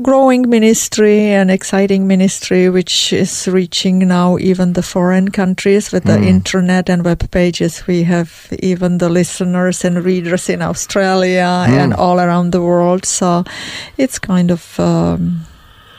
growing 0.00 0.48
ministry 0.48 1.20
and 1.20 1.50
exciting 1.50 2.06
ministry, 2.06 2.70
which 2.70 3.12
is 3.12 3.46
reaching 3.48 4.08
now 4.08 4.38
even 4.38 4.72
the 4.72 4.82
foreign 4.82 5.30
countries 5.30 5.92
with 5.92 6.04
the 6.04 6.18
internet 6.22 6.88
and 6.88 7.04
web 7.04 7.30
pages. 7.30 7.86
We 7.86 8.04
have 8.04 8.48
even 8.60 8.98
the 8.98 9.08
listeners 9.08 9.84
and 9.84 10.02
readers 10.04 10.48
in 10.48 10.62
Australia 10.62 11.66
and 11.68 11.92
all 11.92 12.18
around 12.20 12.52
the 12.52 12.62
world. 12.62 13.04
So 13.04 13.44
it's 13.98 14.18
kind 14.18 14.50
of. 14.50 14.80
Um, 14.80 15.46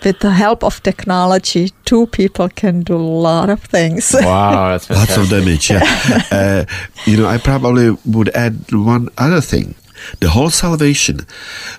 with 0.04 0.20
the 0.20 0.32
help 0.32 0.66
of 0.66 0.84
technology, 0.84 1.72
two 1.86 2.08
people 2.08 2.50
can 2.50 2.82
do 2.82 2.96
a 2.96 2.98
lot 2.98 3.50
of 3.50 3.64
things. 3.64 4.14
wow, 4.14 4.70
that's 4.72 4.90
Lots 4.90 5.16
of 5.16 5.30
damage, 5.30 5.72
yeah. 5.72 6.24
uh, 6.30 6.66
you 7.06 7.16
know, 7.16 7.26
I 7.26 7.38
probably 7.38 7.92
would 8.06 8.28
add 8.36 8.70
one 8.74 9.08
other 9.18 9.40
thing. 9.40 9.76
The 10.20 10.30
whole 10.30 10.50
salvation, 10.50 11.26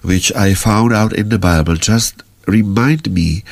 which 0.02 0.34
I 0.34 0.54
found 0.54 0.92
out 0.92 1.12
in 1.12 1.28
the 1.28 1.38
Bible, 1.38 1.76
just 1.76 2.22
remind 2.46 3.10
me 3.10 3.42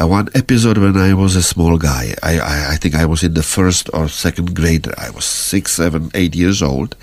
uh, 0.00 0.06
one 0.06 0.28
episode 0.34 0.78
when 0.78 0.96
I 0.96 1.14
was 1.14 1.36
a 1.36 1.42
small 1.42 1.78
guy. 1.78 2.14
I, 2.22 2.38
I, 2.38 2.72
I 2.72 2.76
think 2.76 2.94
I 2.94 3.06
was 3.06 3.22
in 3.22 3.34
the 3.34 3.42
first 3.42 3.88
or 3.92 4.08
second 4.08 4.54
grade. 4.54 4.88
I 4.98 5.10
was 5.10 5.24
six, 5.24 5.72
seven, 5.72 6.10
eight 6.14 6.34
years 6.34 6.62
old. 6.62 6.96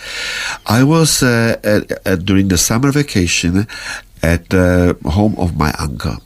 I 0.65 0.83
was 0.83 1.23
uh, 1.23 1.59
at, 1.63 1.91
at, 2.05 2.25
during 2.25 2.49
the 2.49 2.57
summer 2.57 2.91
vacation 2.91 3.67
at 4.21 4.49
the 4.49 4.97
home 5.05 5.35
of 5.37 5.57
my 5.57 5.73
uncle. 5.79 6.17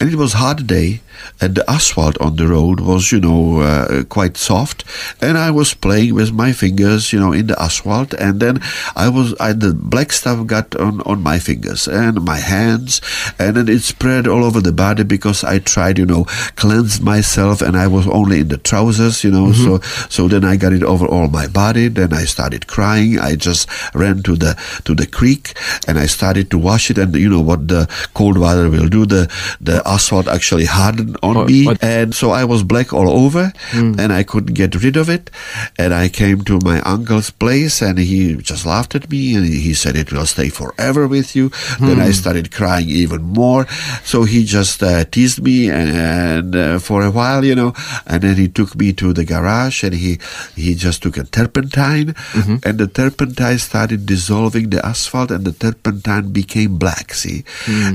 And 0.00 0.10
it 0.10 0.16
was 0.16 0.34
hot 0.34 0.66
day, 0.66 1.00
and 1.40 1.54
the 1.54 1.68
asphalt 1.70 2.18
on 2.20 2.36
the 2.36 2.46
road 2.46 2.80
was, 2.80 3.10
you 3.12 3.20
know, 3.20 3.60
uh, 3.60 4.04
quite 4.04 4.36
soft. 4.36 4.84
And 5.20 5.36
I 5.36 5.50
was 5.50 5.74
playing 5.74 6.14
with 6.14 6.32
my 6.32 6.52
fingers, 6.52 7.12
you 7.12 7.20
know, 7.20 7.32
in 7.32 7.46
the 7.48 7.60
asphalt. 7.60 8.14
And 8.14 8.40
then 8.40 8.60
I 8.94 9.08
was, 9.08 9.34
I, 9.40 9.52
the 9.52 9.74
black 9.74 10.12
stuff 10.12 10.46
got 10.46 10.74
on, 10.76 11.00
on 11.02 11.22
my 11.22 11.38
fingers 11.38 11.88
and 11.88 12.22
my 12.22 12.38
hands. 12.38 13.00
And 13.38 13.56
then 13.56 13.68
it 13.68 13.80
spread 13.80 14.26
all 14.26 14.44
over 14.44 14.60
the 14.60 14.72
body 14.72 15.02
because 15.02 15.44
I 15.44 15.58
tried, 15.58 15.98
you 15.98 16.06
know, 16.06 16.24
cleanse 16.56 17.00
myself 17.00 17.62
and 17.62 17.76
I 17.76 17.86
was 17.86 18.06
only 18.08 18.40
in 18.40 18.48
the 18.48 18.58
trousers, 18.58 19.24
you 19.24 19.30
know. 19.30 19.46
Mm-hmm. 19.46 19.64
So, 19.64 20.08
so 20.08 20.28
then 20.28 20.44
I 20.44 20.56
got 20.56 20.72
it 20.72 20.82
over 20.82 21.06
all 21.06 21.28
my 21.28 21.48
body. 21.48 21.88
Then 21.88 22.12
I 22.12 22.24
started 22.24 22.66
crying. 22.66 23.18
I 23.18 23.36
just 23.36 23.68
ran 23.94 24.22
to 24.24 24.36
the, 24.36 24.54
to 24.84 24.94
the 24.94 25.06
creek 25.06 25.54
and 25.88 25.98
I 25.98 26.06
started 26.06 26.50
to 26.50 26.58
wash 26.58 26.90
it. 26.90 26.98
And 26.98 27.14
you 27.14 27.28
know 27.28 27.40
what 27.40 27.68
the 27.68 27.88
cold 28.14 28.38
water 28.38 28.70
will 28.70 28.88
do? 28.88 29.06
The, 29.06 29.30
the 29.60 29.82
asphalt 29.86 30.28
actually 30.28 30.66
on 31.22 31.34
me. 31.50 31.60
what- 31.66 31.82
And 31.82 32.14
so 32.20 32.26
I 32.40 32.44
was 32.52 32.60
black 32.72 32.92
all 32.92 33.08
over 33.24 33.44
and 34.00 34.10
I 34.20 34.22
couldn't 34.30 34.54
get 34.62 34.72
rid 34.84 34.96
of 35.02 35.08
it. 35.16 35.24
And 35.82 35.90
I 36.04 36.06
came 36.20 36.38
to 36.50 36.58
my 36.70 36.78
uncle's 36.94 37.30
place 37.42 37.76
and 37.86 37.98
he 37.98 38.18
just 38.50 38.64
laughed 38.72 38.94
at 38.98 39.10
me 39.10 39.22
and 39.36 39.44
he 39.66 39.72
said, 39.74 39.94
It 40.02 40.12
will 40.12 40.26
stay 40.26 40.48
forever 40.60 41.02
with 41.16 41.34
you. 41.38 41.50
Then 41.80 41.98
I 42.08 42.10
started 42.22 42.46
crying 42.58 42.88
even 43.02 43.22
more. 43.22 43.66
So 44.04 44.24
he 44.32 44.44
just 44.44 44.82
uh, 44.82 45.04
teased 45.14 45.40
me 45.42 45.58
and, 45.78 45.90
and 46.12 46.50
uh, 46.56 46.78
for 46.78 46.98
a 47.02 47.10
while, 47.10 47.42
you 47.44 47.54
know, 47.54 47.72
and 48.06 48.22
then 48.22 48.36
he 48.36 48.48
took 48.48 48.70
me 48.76 48.92
to 48.94 49.12
the 49.12 49.24
garage 49.24 49.82
and 49.84 49.94
he, 49.94 50.18
he 50.56 50.74
just 50.74 51.02
took 51.02 51.16
a 51.16 51.24
turpentine 51.24 52.14
and 52.66 52.74
the 52.78 52.86
turpentine 53.00 53.58
started 53.58 54.06
dissolving 54.06 54.70
the 54.70 54.80
asphalt 54.84 55.30
and 55.30 55.44
the 55.44 55.52
turpentine 55.52 56.32
became 56.32 56.78
black, 56.78 57.12
see? 57.14 57.44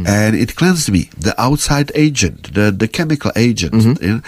And 0.07 0.35
it 0.35 0.55
cleansed 0.55 0.91
me, 0.91 1.09
the 1.17 1.33
outside 1.39 1.91
agent, 1.95 2.53
the, 2.53 2.71
the 2.71 2.87
chemical 2.97 3.31
agent. 3.35 3.73
Mm-hmm. 3.73 4.03
you 4.03 4.13
know? 4.15 4.21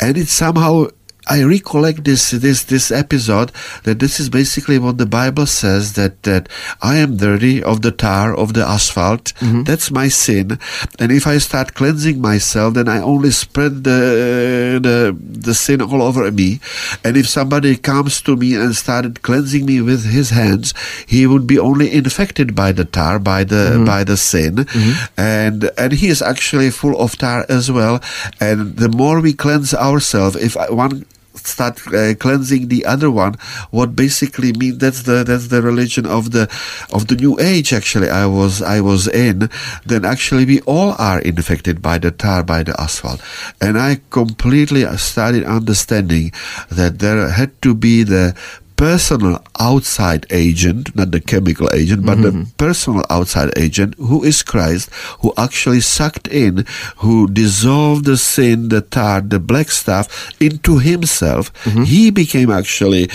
And 0.00 0.16
it 0.16 0.28
somehow 0.28 0.88
I 1.28 1.42
recollect 1.42 2.04
this 2.04 2.30
this 2.30 2.64
this 2.64 2.90
episode 2.90 3.52
that 3.84 3.98
this 3.98 4.18
is 4.18 4.28
basically 4.30 4.78
what 4.78 4.98
the 4.98 5.06
Bible 5.06 5.46
says 5.46 5.92
that 5.94 6.22
that 6.22 6.48
I 6.80 6.96
am 6.96 7.16
dirty 7.16 7.62
of 7.62 7.82
the 7.82 7.92
tar 7.92 8.34
of 8.34 8.54
the 8.54 8.64
asphalt. 8.64 9.34
Mm-hmm. 9.40 9.64
That's 9.64 9.90
my 9.90 10.08
sin, 10.08 10.58
and 10.98 11.12
if 11.12 11.26
I 11.26 11.38
start 11.38 11.74
cleansing 11.74 12.20
myself, 12.20 12.74
then 12.74 12.88
I 12.88 13.00
only 13.00 13.30
spread 13.30 13.84
the 13.84 14.80
the 14.82 15.16
the 15.20 15.54
sin 15.54 15.82
all 15.82 16.02
over 16.02 16.30
me. 16.32 16.60
And 17.04 17.16
if 17.16 17.28
somebody 17.28 17.76
comes 17.76 18.22
to 18.22 18.36
me 18.36 18.54
and 18.54 18.74
started 18.74 19.22
cleansing 19.22 19.66
me 19.66 19.80
with 19.80 20.06
his 20.06 20.30
hands, 20.30 20.72
he 21.06 21.26
would 21.26 21.46
be 21.46 21.58
only 21.58 21.92
infected 21.92 22.54
by 22.54 22.72
the 22.72 22.84
tar, 22.84 23.18
by 23.18 23.44
the 23.44 23.76
mm-hmm. 23.76 23.84
by 23.84 24.04
the 24.04 24.16
sin, 24.16 24.64
mm-hmm. 24.64 25.20
and 25.20 25.70
and 25.76 25.92
he 25.92 26.08
is 26.08 26.22
actually 26.22 26.70
full 26.70 26.98
of 26.98 27.16
tar 27.18 27.44
as 27.48 27.70
well. 27.70 28.00
And 28.40 28.76
the 28.76 28.88
more 28.88 29.20
we 29.20 29.32
cleanse 29.32 29.74
ourselves, 29.74 30.36
if 30.36 30.56
one 30.70 31.04
start 31.46 31.80
uh, 31.94 32.14
cleansing 32.14 32.68
the 32.68 32.84
other 32.84 33.10
one 33.10 33.34
what 33.70 33.94
basically 33.94 34.52
means 34.52 34.78
that's 34.78 35.02
the 35.02 35.24
that's 35.24 35.48
the 35.48 35.62
religion 35.62 36.06
of 36.06 36.32
the 36.32 36.48
of 36.92 37.06
the 37.08 37.16
new 37.16 37.38
age 37.40 37.72
actually 37.72 38.08
i 38.10 38.26
was 38.26 38.62
i 38.62 38.80
was 38.80 39.08
in. 39.08 39.50
Then 39.84 40.04
actually 40.04 40.44
we 40.44 40.60
all 40.62 40.94
are 40.98 41.20
infected 41.20 41.82
by 41.82 41.98
the 41.98 42.10
tar 42.10 42.42
by 42.42 42.62
the 42.62 42.78
asphalt. 42.80 43.20
And 43.60 43.78
i 43.78 44.00
completely 44.10 44.84
started 44.96 45.44
understanding 45.44 46.32
that 46.70 46.98
there 46.98 47.28
had 47.28 47.60
to 47.62 47.74
be 47.74 48.02
the 48.02 48.36
personal 48.78 49.42
outside 49.58 50.24
agent, 50.30 50.94
not 50.94 51.10
the 51.10 51.20
chemical 51.20 51.68
agent, 51.74 52.06
but 52.06 52.22
the 52.22 52.30
personal 52.56 53.02
outside 53.10 53.50
agent 53.58 53.94
who 53.98 54.22
is 54.22 54.42
Christ, 54.42 54.88
who 55.20 55.32
actually 55.36 55.80
sucked 55.82 56.28
in, 56.30 56.64
who 57.02 57.26
dissolved 57.26 58.04
the 58.06 58.16
sin, 58.16 58.68
the 58.70 58.80
tar, 58.80 59.20
the 59.20 59.40
black 59.40 59.70
stuff 59.70 60.06
into 60.40 60.78
himself. 60.78 61.50
He 61.84 62.10
became 62.10 62.50
actually 62.54 63.10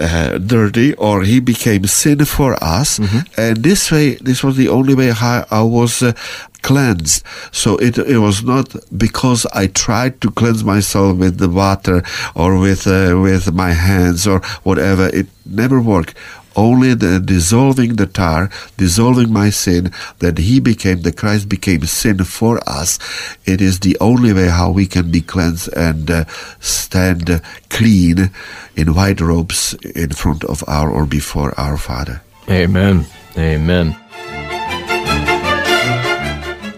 uh, 0.00 0.38
dirty 0.38 0.94
or 0.94 1.22
he 1.22 1.40
became 1.40 1.84
sin 1.86 2.24
for 2.24 2.56
us. 2.64 2.98
And 3.36 3.62
this 3.62 3.90
way, 3.92 4.16
this 4.16 4.42
was 4.42 4.56
the 4.56 4.68
only 4.68 4.94
way 4.94 5.10
how 5.12 5.44
I 5.50 5.60
was 5.62 6.02
uh, 6.02 6.12
cleansed. 6.66 7.22
So 7.52 7.76
it, 7.76 7.96
it 7.96 8.18
was 8.18 8.42
not 8.42 8.74
because 8.96 9.46
I 9.62 9.68
tried 9.68 10.20
to 10.22 10.30
cleanse 10.30 10.64
myself 10.64 11.16
with 11.16 11.38
the 11.38 11.48
water 11.48 12.02
or 12.34 12.58
with, 12.58 12.88
uh, 12.88 13.14
with 13.22 13.54
my 13.54 13.72
hands 13.72 14.26
or 14.26 14.40
whatever. 14.64 15.06
It 15.20 15.28
never 15.46 15.80
worked. 15.80 16.14
Only 16.56 16.94
the 16.94 17.20
dissolving 17.20 17.96
the 17.96 18.06
tar, 18.06 18.50
dissolving 18.78 19.30
my 19.30 19.50
sin, 19.50 19.92
that 20.18 20.38
he 20.38 20.58
became, 20.58 21.02
the 21.02 21.12
Christ 21.12 21.48
became 21.48 21.84
sin 21.84 22.24
for 22.24 22.58
us. 22.66 22.98
It 23.44 23.60
is 23.60 23.80
the 23.80 23.96
only 24.00 24.32
way 24.32 24.48
how 24.48 24.70
we 24.70 24.86
can 24.86 25.10
be 25.10 25.20
cleansed 25.20 25.68
and 25.74 26.10
uh, 26.10 26.24
stand 26.58 27.42
clean 27.68 28.30
in 28.74 28.94
white 28.94 29.20
robes 29.20 29.74
in 29.94 30.10
front 30.10 30.42
of 30.44 30.64
our 30.66 30.90
or 30.90 31.04
before 31.06 31.52
our 31.60 31.76
Father. 31.76 32.22
Amen. 32.48 33.04
Amen. 33.36 33.94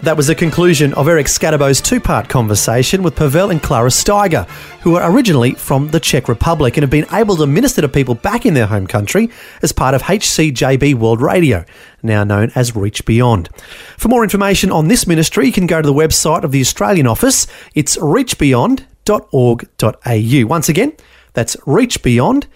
That 0.03 0.17
was 0.17 0.29
the 0.29 0.37
conclusion 0.37 0.95
of 0.95 1.09
Eric 1.09 1.27
Scadabo's 1.27 1.81
two 1.81 1.99
part 1.99 2.29
conversation 2.29 3.03
with 3.03 3.17
Pavel 3.17 3.51
and 3.51 3.61
Klara 3.61 3.91
Steiger, 3.91 4.49
who 4.83 4.95
are 4.95 5.11
originally 5.11 5.55
from 5.55 5.89
the 5.89 5.99
Czech 5.99 6.29
Republic 6.29 6.77
and 6.77 6.83
have 6.83 6.91
been 6.91 7.13
able 7.13 7.35
to 7.37 7.47
minister 7.47 7.83
to 7.83 7.89
people 7.89 8.15
back 8.15 8.47
in 8.47 8.55
their 8.55 8.69
home 8.69 8.87
country 8.87 9.29
as 9.61 9.73
part 9.73 9.95
of 9.95 10.03
HCJB 10.03 10.95
World 10.95 11.21
Radio, 11.21 11.65
now 12.03 12.23
known 12.23 12.53
as 12.55 12.77
Reach 12.77 13.05
Beyond. 13.07 13.49
For 13.97 14.07
more 14.09 14.23
information 14.23 14.71
on 14.71 14.87
this 14.87 15.09
ministry, 15.09 15.47
you 15.47 15.53
can 15.53 15.67
go 15.67 15.83
to 15.83 15.87
the 15.87 15.93
website 15.93 16.45
of 16.45 16.53
the 16.53 16.61
Australian 16.61 17.09
office. 17.09 17.49
It's 17.75 17.97
reachbeyond.org.au. 17.97 20.47
Once 20.47 20.69
again, 20.69 20.93
that's 21.33 21.57
reachbeyond.org.au. 21.57 22.47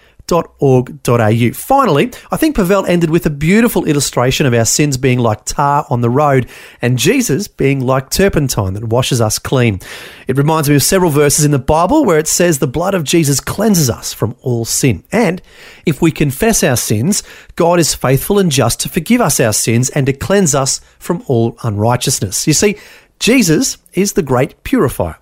Finally, 1.53 2.11
I 2.31 2.37
think 2.39 2.57
Pavel 2.57 2.87
ended 2.87 3.11
with 3.11 3.27
a 3.27 3.31
beautiful 3.31 3.85
illustration 3.85 4.47
of 4.47 4.55
our 4.55 4.65
sins 4.65 4.97
being 4.97 5.19
like 5.19 5.45
tar 5.45 5.85
on 5.91 6.01
the 6.01 6.09
road 6.09 6.49
and 6.81 6.99
Jesus 6.99 7.49
being 7.49 7.81
like 7.81 8.09
turpentine 8.09 8.73
that 8.73 8.85
washes 8.85 9.21
us 9.21 9.39
clean. 9.39 9.81
It 10.27 10.39
reminds 10.39 10.71
me 10.71 10.77
of 10.77 10.83
several 10.83 11.11
verses 11.11 11.45
in 11.45 11.51
the 11.51 11.59
Bible 11.59 12.07
where 12.07 12.19
it 12.19 12.29
says 12.29 12.59
the 12.59 12.67
blood 12.67 12.95
of 12.95 13.05
Jesus 13.05 13.41
cleanses 13.41 13.91
us 13.91 14.15
from 14.15 14.35
all 14.41 14.65
sin. 14.65 15.05
And 15.13 15.43
if 15.85 16.01
we 16.01 16.11
confess 16.11 16.65
our 16.65 16.77
sins, 16.77 17.23
God 17.57 17.79
is 17.79 17.95
faithful 17.95 18.39
and 18.39 18.51
just 18.51 18.81
to 18.81 18.89
forgive 18.89 19.21
us 19.21 19.39
our 19.39 19.53
sins 19.53 19.91
and 19.91 20.07
to 20.07 20.15
cleanse 20.15 20.55
us 20.55 20.81
from 20.99 21.23
all 21.27 21.59
unrighteousness. 21.63 22.47
You 22.47 22.55
see, 22.55 22.79
Jesus 23.19 23.77
is 23.93 24.15
the 24.15 24.23
great 24.23 24.65
purifier. 24.65 25.17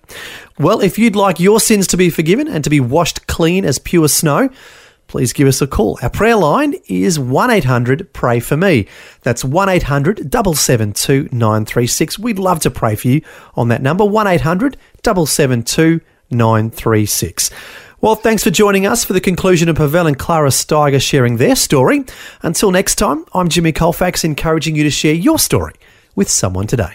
Well, 0.59 0.81
if 0.81 0.99
you'd 0.99 1.16
like 1.16 1.40
your 1.40 1.59
sins 1.59 1.87
to 1.88 1.96
be 1.96 2.11
forgiven 2.11 2.46
and 2.46 2.62
to 2.64 2.70
be 2.70 2.81
washed 2.81 3.27
clean 3.27 3.64
as 3.64 3.79
pure 3.79 4.09
snow, 4.09 4.51
please 5.11 5.33
give 5.33 5.49
us 5.49 5.61
a 5.61 5.66
call. 5.66 5.99
Our 6.03 6.09
prayer 6.09 6.37
line 6.37 6.77
is 6.87 7.18
1 7.18 7.51
800 7.51 8.12
Pray 8.12 8.38
For 8.38 8.57
Me. 8.57 8.87
That's 9.23 9.44
1 9.44 9.68
800 9.68 10.33
772 10.33 11.29
936. 11.33 12.18
We'd 12.20 12.38
love 12.38 12.61
to 12.61 12.70
pray 12.70 12.94
for 12.94 13.09
you 13.09 13.23
on 13.55 13.68
that 13.68 13.83
number 13.83 14.05
1 14.05 14.27
800 14.29 14.77
772 15.05 16.01
936. 16.31 17.51
Well, 18.01 18.14
thanks 18.14 18.44
for 18.44 18.51
joining 18.51 18.87
us 18.87 19.05
for 19.05 19.12
the 19.12 19.20
conclusion 19.20 19.68
of 19.68 19.77
Pavel 19.77 20.07
and 20.07 20.18
Klara 20.18 20.51
Steiger 20.51 21.03
sharing 21.03 21.37
their 21.37 21.57
story. 21.57 22.05
Until 22.42 22.70
next 22.70 22.94
time, 22.94 23.27
I'm 23.35 23.49
Jimmy 23.49 23.73
Colfax 23.73 24.25
encouraging 24.25 24.77
you 24.77 24.85
to 24.85 24.90
share 24.90 25.12
your 25.12 25.38
story 25.38 25.75
with 26.14 26.31
someone 26.31 26.68
today. 26.68 26.94